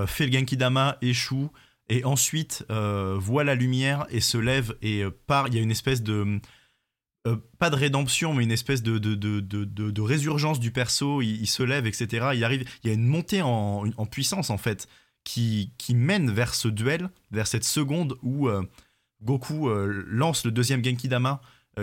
[0.05, 1.49] fait le Genkidama, échoue,
[1.89, 6.03] et ensuite voit la lumière et se lève et part, il y a une espèce
[6.03, 6.41] de
[7.27, 11.47] euh, pas de rédemption, mais une espèce de, de, de, de résurgence du perso, il,
[11.47, 12.29] se lève, etc.
[12.33, 14.87] Il arrive, il y a une montée en, en puissance, en fait,
[15.23, 18.63] qui, qui, mène vers ce duel, vers cette seconde où euh,
[19.23, 21.41] Goku euh, lance le deuxième Genkidama,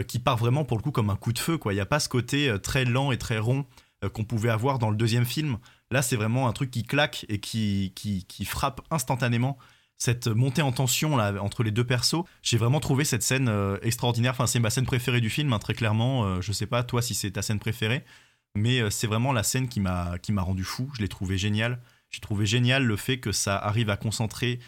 [0.09, 1.57] qui part vraiment pour le coup comme un coup de feu.
[1.67, 3.65] Il n'y a pas ce côté très lent et très rond
[4.13, 5.59] qu'on pouvait avoir dans le deuxième film.
[5.93, 9.57] Là, c'est vraiment un truc qui claque et qui, qui, qui frappe instantanément
[9.97, 12.25] cette montée en tension là entre les deux persos.
[12.43, 14.33] J'ai vraiment trouvé cette scène euh, extraordinaire.
[14.33, 16.25] Enfin, c'est ma scène préférée du film, hein, très clairement.
[16.25, 18.05] Euh, je sais pas toi si c'est ta scène préférée,
[18.55, 20.91] mais euh, c'est vraiment la scène qui m'a rendu fou.
[20.95, 21.81] Je l'ai trouvé génial.
[22.11, 24.61] J'ai trouvé génial le fait que ça arrive à concentrer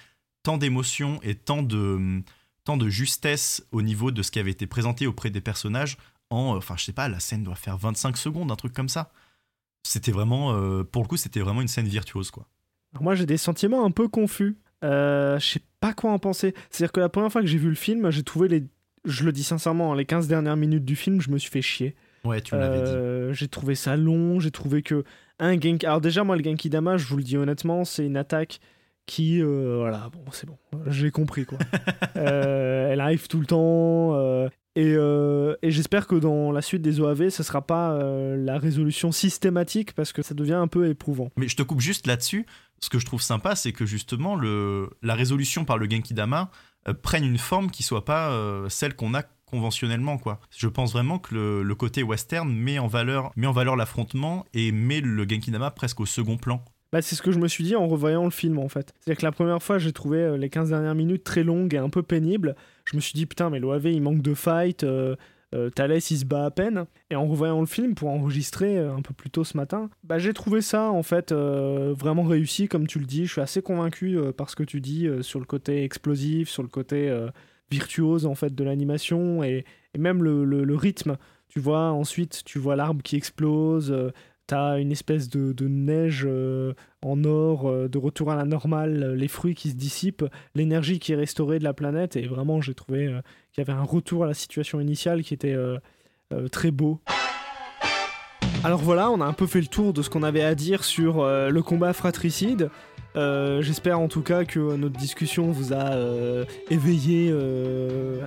[0.42, 2.22] tant d'émotions et tant de,
[2.64, 5.96] tant de justesse au niveau de ce qui avait été présenté auprès des personnages
[6.30, 9.10] en, enfin je sais pas, la scène doit faire 25 secondes, un truc comme ça.
[9.84, 12.48] C'était vraiment, euh, pour le coup, c'était vraiment une scène virtuose quoi.
[13.00, 14.56] moi j'ai des sentiments un peu confus.
[14.84, 16.54] Euh, je sais pas quoi en penser.
[16.70, 18.64] C'est-à-dire que la première fois que j'ai vu le film, j'ai trouvé les,
[19.04, 21.94] je le dis sincèrement, les 15 dernières minutes du film, je me suis fait chier.
[22.24, 22.90] Ouais, tu me l'avais dit.
[22.90, 25.04] Euh, j'ai trouvé ça long, j'ai trouvé que
[25.38, 25.56] un.
[25.84, 28.60] Alors, déjà, moi, le Genki Dama, je vous le dis honnêtement, c'est une attaque
[29.06, 29.40] qui.
[29.40, 31.58] euh, voilà, bon, c'est bon, j'ai compris quoi.
[32.16, 34.48] Euh, elle arrive tout le temps.
[34.76, 39.12] Euh, et, j'espère que dans la suite des OAV, ce sera pas euh, la résolution
[39.12, 41.30] systématique parce que ça devient un peu éprouvant.
[41.36, 42.46] Mais je te coupe juste là-dessus.
[42.80, 46.50] Ce que je trouve sympa, c'est que justement, le, la résolution par le Genki Dama
[46.88, 50.40] euh, prenne une forme qui soit pas euh, celle qu'on a conventionnellement quoi.
[50.56, 54.72] Je pense vraiment que le, côté western met en valeur met en valeur l'affrontement et
[54.72, 56.64] met le Genki Dama presque au second plan.
[56.96, 58.94] Bah, c'est ce que je me suis dit en revoyant le film en fait.
[59.00, 61.76] C'est-à-dire que la première fois, j'ai trouvé euh, les 15 dernières minutes très longues et
[61.76, 62.56] un peu pénibles.
[62.86, 65.14] Je me suis dit, putain, mais l'OAV il manque de fight, euh,
[65.54, 66.86] euh, Thalès il se bat à peine.
[67.10, 70.18] Et en revoyant le film pour enregistrer euh, un peu plus tôt ce matin, bah,
[70.18, 73.26] j'ai trouvé ça en fait euh, vraiment réussi, comme tu le dis.
[73.26, 76.70] Je suis assez convaincu par ce que tu dis sur le côté explosif, sur le
[76.70, 77.14] côté
[77.70, 79.66] virtuose en fait de l'animation et,
[79.98, 81.18] même le rythme.
[81.50, 83.94] Tu vois, ensuite, tu vois l'arbre qui explose.
[84.46, 86.72] T'as une espèce de, neige euh,
[87.02, 90.24] en or, euh, de retour à la normale, euh, les fruits qui se dissipent,
[90.54, 92.14] l'énergie qui est restaurée de la planète.
[92.14, 93.06] Et vraiment, j'ai trouvé
[93.52, 95.56] qu'il y avait un retour à la situation initiale qui était
[96.52, 97.00] très beau.
[98.62, 100.84] Alors voilà, on a un peu fait le tour de ce qu'on avait à dire
[100.84, 102.70] sur le combat fratricide.
[103.14, 105.96] J'espère en tout cas que notre discussion vous a
[106.70, 107.34] éveillé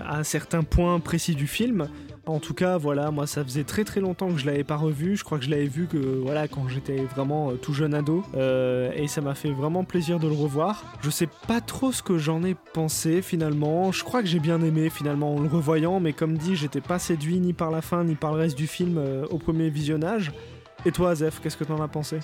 [0.05, 1.87] à certains points précis du film.
[2.29, 5.17] En tout cas, voilà, moi ça faisait très très longtemps que je l'avais pas revu.
[5.17, 8.23] Je crois que je l'avais vu que voilà quand j'étais vraiment euh, tout jeune ado,
[8.35, 10.83] Euh, et ça m'a fait vraiment plaisir de le revoir.
[11.01, 13.91] Je sais pas trop ce que j'en ai pensé finalement.
[13.91, 16.99] Je crois que j'ai bien aimé finalement en le revoyant, mais comme dit, j'étais pas
[16.99, 20.31] séduit ni par la fin ni par le reste du film euh, au premier visionnage.
[20.85, 22.19] Et toi, Zef, qu'est-ce que t'en as pensé?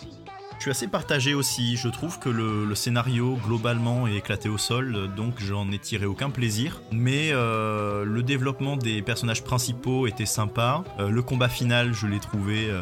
[0.57, 1.77] Je suis assez partagé aussi.
[1.77, 6.29] Je trouve que le, scénario globalement est éclaté au sol, donc j'en ai tiré aucun
[6.29, 6.81] plaisir.
[6.91, 10.83] Mais euh, le développement des personnages principaux était sympa.
[10.99, 12.81] Euh, le combat final, je l'ai trouvé euh,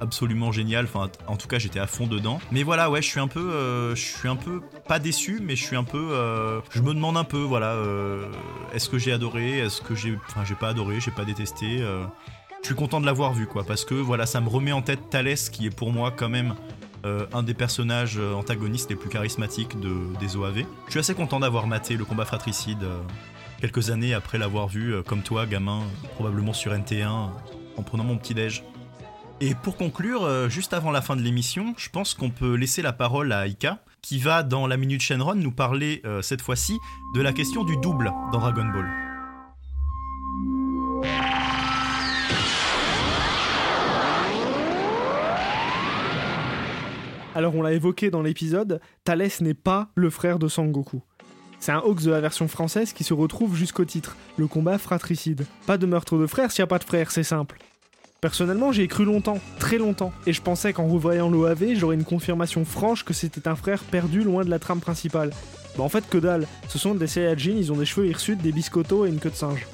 [0.00, 0.86] absolument génial.
[0.86, 2.40] Enfin, en tout cas, j'étais à fond dedans.
[2.50, 5.64] Mais voilà, ouais, je suis un peu, je suis un peu pas déçu, mais je
[5.64, 6.14] suis un peu,
[6.70, 7.76] je me demande un peu, voilà,
[8.72, 11.78] est-ce que j'ai adoré, est-ce que j'ai, enfin, j'ai pas adoré, j'ai pas détesté.
[11.78, 15.10] je suis content de l'avoir vu, quoi, parce que voilà, ça me remet en tête
[15.10, 16.54] Thalès, qui est pour moi quand même
[17.04, 20.64] euh, un des personnages euh, antagonistes les plus charismatiques de, des OAV.
[20.86, 23.00] Je suis assez content d'avoir maté le combat fratricide euh,
[23.60, 25.82] quelques années après l'avoir vu, comme toi, gamin,
[26.14, 27.26] probablement sur NT1, euh,
[27.76, 28.64] en prenant mon petit-déj.
[29.42, 32.92] Et pour conclure, juste avant la fin de l'émission, je pense qu'on peut laisser la
[32.92, 36.76] parole à Aika, qui va, dans la Minute Shenron, nous parler, cette fois-ci,
[37.14, 39.09] de la question du double dans Dragon Ball.
[47.34, 51.02] Alors on l'a évoqué dans l'épisode, Thalès n'est pas le frère de Sangoku.
[51.60, 55.46] C'est un Hawks de la version française qui se retrouve jusqu'au titre, le combat fratricide.
[55.66, 57.58] Pas de meurtre de frère s'il n'y a pas de frère, c'est simple.
[58.20, 62.04] Personnellement, j'y ai cru longtemps, très longtemps, et je pensais qu'en revoyant l'OAV, j'aurais une
[62.04, 65.30] confirmation franche que c'était un frère perdu loin de la trame principale.
[65.76, 68.52] Bah en fait que dalle, ce sont des Saiyajin, ils ont des cheveux hirsutes, des
[68.52, 69.66] biscottos et une queue de singe.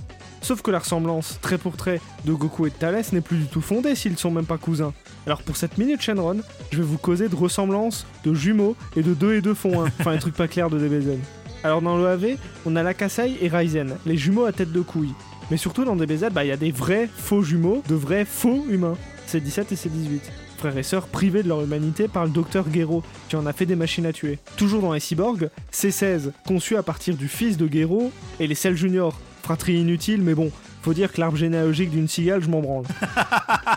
[0.42, 3.46] Sauf que la ressemblance, trait pour trait, de Goku et de Thalès n'est plus du
[3.46, 4.92] tout fondée s'ils sont même pas cousins.
[5.26, 9.12] Alors pour cette minute Shenron, je vais vous causer de ressemblances, de jumeaux et de
[9.12, 9.86] 2 et 2 font 1.
[10.00, 11.18] Enfin, un truc pas clair de DBZ.
[11.64, 15.14] Alors dans l'OAV, on a Lakasai et Ryzen, les jumeaux à tête de couille.
[15.50, 18.64] Mais surtout dans DBZ, bah, il y a des vrais faux jumeaux, de vrais faux
[18.68, 18.96] humains.
[19.26, 20.22] C'est 17 et c'est 18.
[20.58, 23.66] Frères et sœurs privés de leur humanité par le docteur Gero, qui en a fait
[23.66, 24.38] des machines à tuer.
[24.56, 28.76] Toujours dans les cyborgs, C16, conçu à partir du fils de Gero, et les Cell
[28.76, 30.50] Junior, fratrie inutile, mais bon,
[30.82, 32.84] faut dire que l'arbre généalogique d'une cigale, je m'en branle.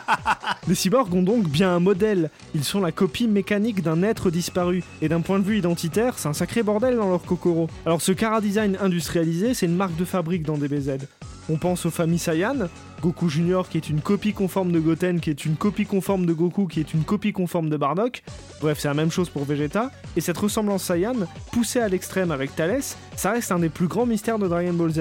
[0.70, 2.30] Les cyborgs ont donc bien un modèle.
[2.54, 4.84] Ils sont la copie mécanique d'un être disparu.
[5.02, 7.68] Et d'un point de vue identitaire, c'est un sacré bordel dans leur kokoro.
[7.88, 11.08] Alors ce Kara Design industrialisé, c'est une marque de fabrique dans DBZ.
[11.50, 12.68] On pense aux familles Saiyan,
[13.02, 16.34] Goku Junior qui est une copie conforme de Goten, qui est une copie conforme de
[16.34, 18.22] Goku, qui est une copie conforme de Bardock.
[18.62, 19.90] Bref, c'est la même chose pour Vegeta.
[20.16, 21.16] Et cette ressemblance Saiyan,
[21.52, 24.92] poussée à l'extrême avec Thalès, ça reste un des plus grands mystères de Dragon Ball
[24.92, 25.00] Z.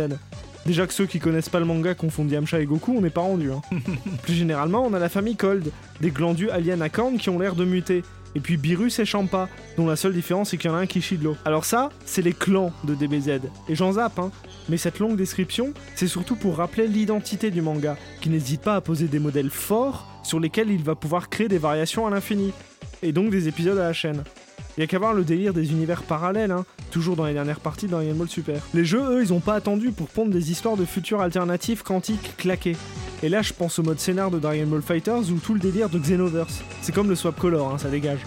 [0.66, 3.22] Déjà que ceux qui connaissent pas le manga confondent Yamcha et Goku, on n'est pas
[3.22, 3.50] rendu.
[3.52, 3.62] Hein.
[4.22, 7.54] Plus généralement, on a la famille Cold, des glandus aliens à cornes qui ont l'air
[7.54, 8.02] de muter.
[8.34, 9.48] Et puis Birus et Champa,
[9.78, 11.36] dont la seule différence c'est qu'il y en a un qui chie de l'eau.
[11.46, 13.40] Alors ça, c'est les clans de DBZ.
[13.68, 14.30] Et j'en zappe, hein.
[14.68, 18.80] Mais cette longue description, c'est surtout pour rappeler l'identité du manga, qui n'hésite pas à
[18.82, 22.52] poser des modèles forts sur lesquels il va pouvoir créer des variations à l'infini.
[23.02, 24.22] et donc des épisodes à la chaîne.
[24.78, 27.58] Il y a qu'à voir le délire des univers parallèles, hein, toujours dans les dernières
[27.58, 28.62] parties de Dragon Ball Super.
[28.74, 32.36] Les jeux, eux, ils ont pas attendu pour pondre des histoires de futurs alternatifs quantiques
[32.36, 32.76] claqués.
[33.24, 35.88] Et là, je pense au mode scénar de Dragon Ball Fighters ou tout le délire
[35.88, 36.62] de Xenoverse.
[36.80, 38.20] C'est comme le swap color, hein, ça dégage.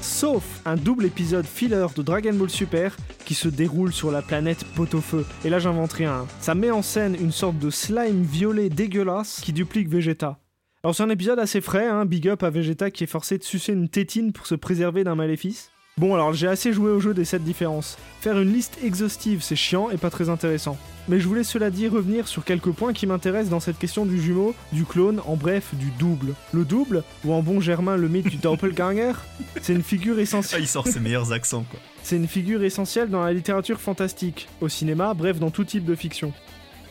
[0.00, 4.62] Sauf un double épisode filler de Dragon Ball Super qui se déroule sur la planète
[4.76, 5.26] Pot-au-Feu.
[5.44, 6.12] Et là, j'invente rien.
[6.12, 6.26] hein.
[6.38, 10.38] Ça met en scène une sorte de slime violet dégueulasse qui duplique Vegeta.
[10.84, 13.42] Alors c'est un épisode assez frais, hein, big up à Vegeta qui est forcé de
[13.42, 15.72] sucer une tétine pour se préserver d'un maléfice.
[15.98, 17.98] Bon alors j'ai assez joué au jeu des 7 différences.
[18.20, 20.76] Faire une liste exhaustive c'est chiant et pas très intéressant.
[21.08, 24.20] Mais je voulais cela dit revenir sur quelques points qui m'intéressent dans cette question du
[24.20, 26.34] jumeau, du clone, en bref du double.
[26.52, 29.12] Le double, ou en bon germain le mythe du doppelganger,
[29.62, 30.60] c'est une figure Ah, essentielle.
[30.60, 31.80] il sort ses meilleurs accents, quoi.
[32.02, 35.94] C'est une figure essentielle dans la littérature fantastique, au cinéma, bref dans tout type de
[35.94, 36.32] fiction.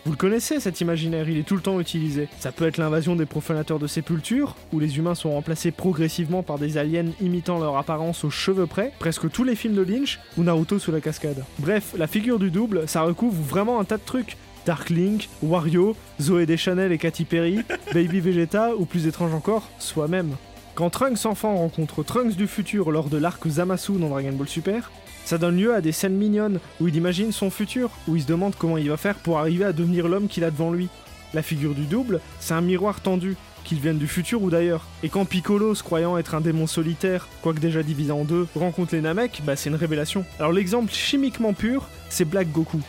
[0.08, 2.30] Vous le connaissez cet imaginaire, il est tout le temps utilisé.
[2.40, 6.58] Ça peut être l'invasion des profanateurs de sépultures, où les humains sont remplacés progressivement par
[6.58, 10.44] des aliens imitant leur apparence aux cheveux près, presque tous les films de Lynch, ou
[10.44, 11.44] Naruto sous la cascade.
[11.60, 14.38] Bref, la figure du double, ça recouvre vraiment un tas de trucs.
[14.66, 17.60] Dark Link, Wario, Zoé Deschanel et Katy Perry,
[17.94, 20.38] Baby Vegeta, ou plus étrange encore, soi-même.
[20.74, 24.90] Quand Trunks enfant rencontre Trunks du futur lors de l'arc Zamasu dans Dragon Ball Super,
[25.28, 28.28] ça donne lieu à des scènes mignonnes où il imagine son futur, où il se
[28.28, 30.88] demande comment il va faire pour arriver à devenir l'homme qu'il a devant lui.
[31.34, 34.86] La figure du double, c'est un miroir tendu, qu'il vienne du futur ou d'ailleurs.
[35.04, 38.96] Et quand Piccolo, se croyant être un démon solitaire, quoique déjà divisé en deux, rencontre
[38.96, 40.24] les Namek, bah c'est une révélation.
[40.40, 42.80] Alors l'exemple chimiquement pur, c'est Black Goku.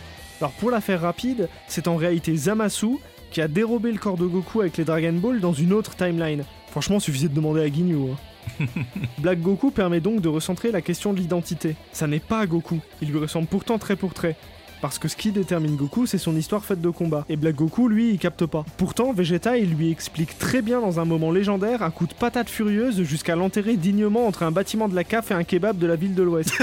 [0.40, 2.98] Alors pour la faire rapide, c'est en réalité Zamasu
[3.32, 6.44] qui a dérobé le corps de Goku avec les Dragon Ball dans une autre timeline.
[6.70, 8.12] Franchement, suffisait de demander à Ginyu.
[8.12, 8.16] hein.
[9.18, 11.76] Black Goku permet donc de recentrer la question de l'identité.
[11.92, 14.36] Ça n'est pas Goku, il lui ressemble pourtant trait pour trait.
[14.80, 17.24] Parce que ce qui détermine Goku, c'est son histoire faite de combat.
[17.28, 18.64] Et Black Goku, lui, il capte pas.
[18.76, 22.48] Pourtant, Vegeta, il lui explique très bien dans un moment légendaire un coup de patate
[22.48, 25.96] furieuse jusqu'à l'enterrer dignement entre un bâtiment de la CAF et un kebab de la
[25.96, 26.62] ville de l'Ouest.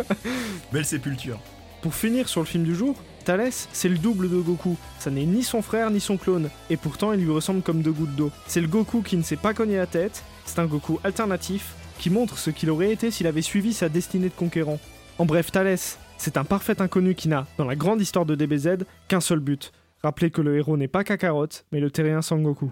[0.72, 1.38] Belle sépulture.
[1.82, 2.96] Pour finir sur le film du jour,
[3.26, 4.76] Thalès, c'est le double de Goku.
[5.00, 7.90] Ça n'est ni son frère ni son clone, et pourtant il lui ressemble comme deux
[7.90, 8.30] gouttes d'eau.
[8.46, 12.08] C'est le Goku qui ne s'est pas cogné la tête, c'est un Goku alternatif, qui
[12.08, 14.78] montre ce qu'il aurait été s'il avait suivi sa destinée de conquérant.
[15.18, 18.84] En bref, Thalès, c'est un parfait inconnu qui n'a, dans la grande histoire de DBZ,
[19.08, 19.72] qu'un seul but.
[20.04, 22.70] Rappelez que le héros n'est pas Kakarot, mais le terrien Sangoku.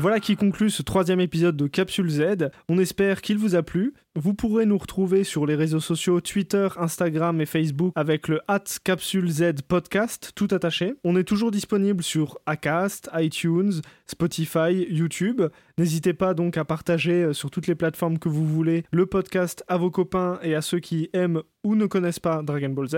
[0.00, 2.50] Voilà qui conclut ce troisième épisode de Capsule Z.
[2.68, 3.94] On espère qu'il vous a plu.
[4.14, 8.40] Vous pourrez nous retrouver sur les réseaux sociaux Twitter, Instagram et Facebook avec le
[8.84, 10.94] Capsule Z podcast, tout attaché.
[11.02, 15.42] On est toujours disponible sur Acast, iTunes, Spotify, YouTube.
[15.78, 19.64] N'hésitez pas donc à partager euh, sur toutes les plateformes que vous voulez le podcast
[19.66, 22.96] à vos copains et à ceux qui aiment ou ne connaissent pas Dragon Ball Z.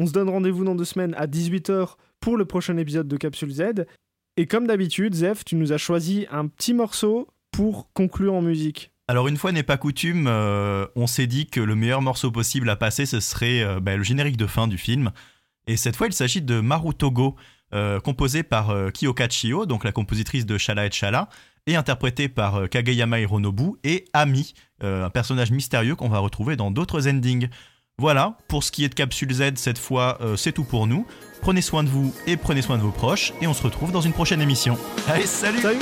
[0.00, 3.52] On se donne rendez-vous dans deux semaines à 18h pour le prochain épisode de Capsule
[3.52, 3.62] Z.
[4.38, 8.90] Et comme d'habitude, Zef, tu nous as choisi un petit morceau pour conclure en musique.
[9.06, 12.70] Alors une fois n'est pas coutume, euh, on s'est dit que le meilleur morceau possible
[12.70, 15.10] à passer, ce serait euh, bah, le générique de fin du film.
[15.66, 17.36] Et cette fois, il s'agit de Maru Togo,
[17.74, 21.28] euh, composé par euh, Kyoka Chio, donc la compositrice de Shala et Chala,
[21.66, 27.06] et interprété par Kageyama Hironobu et Ami, un personnage mystérieux qu'on va retrouver dans d'autres
[27.06, 27.48] endings.
[27.98, 31.06] Voilà, pour ce qui est de Capsule Z, cette fois, euh, c'est tout pour nous.
[31.40, 34.00] Prenez soin de vous et prenez soin de vos proches, et on se retrouve dans
[34.00, 34.78] une prochaine émission.
[35.08, 35.78] Allez, salut Salut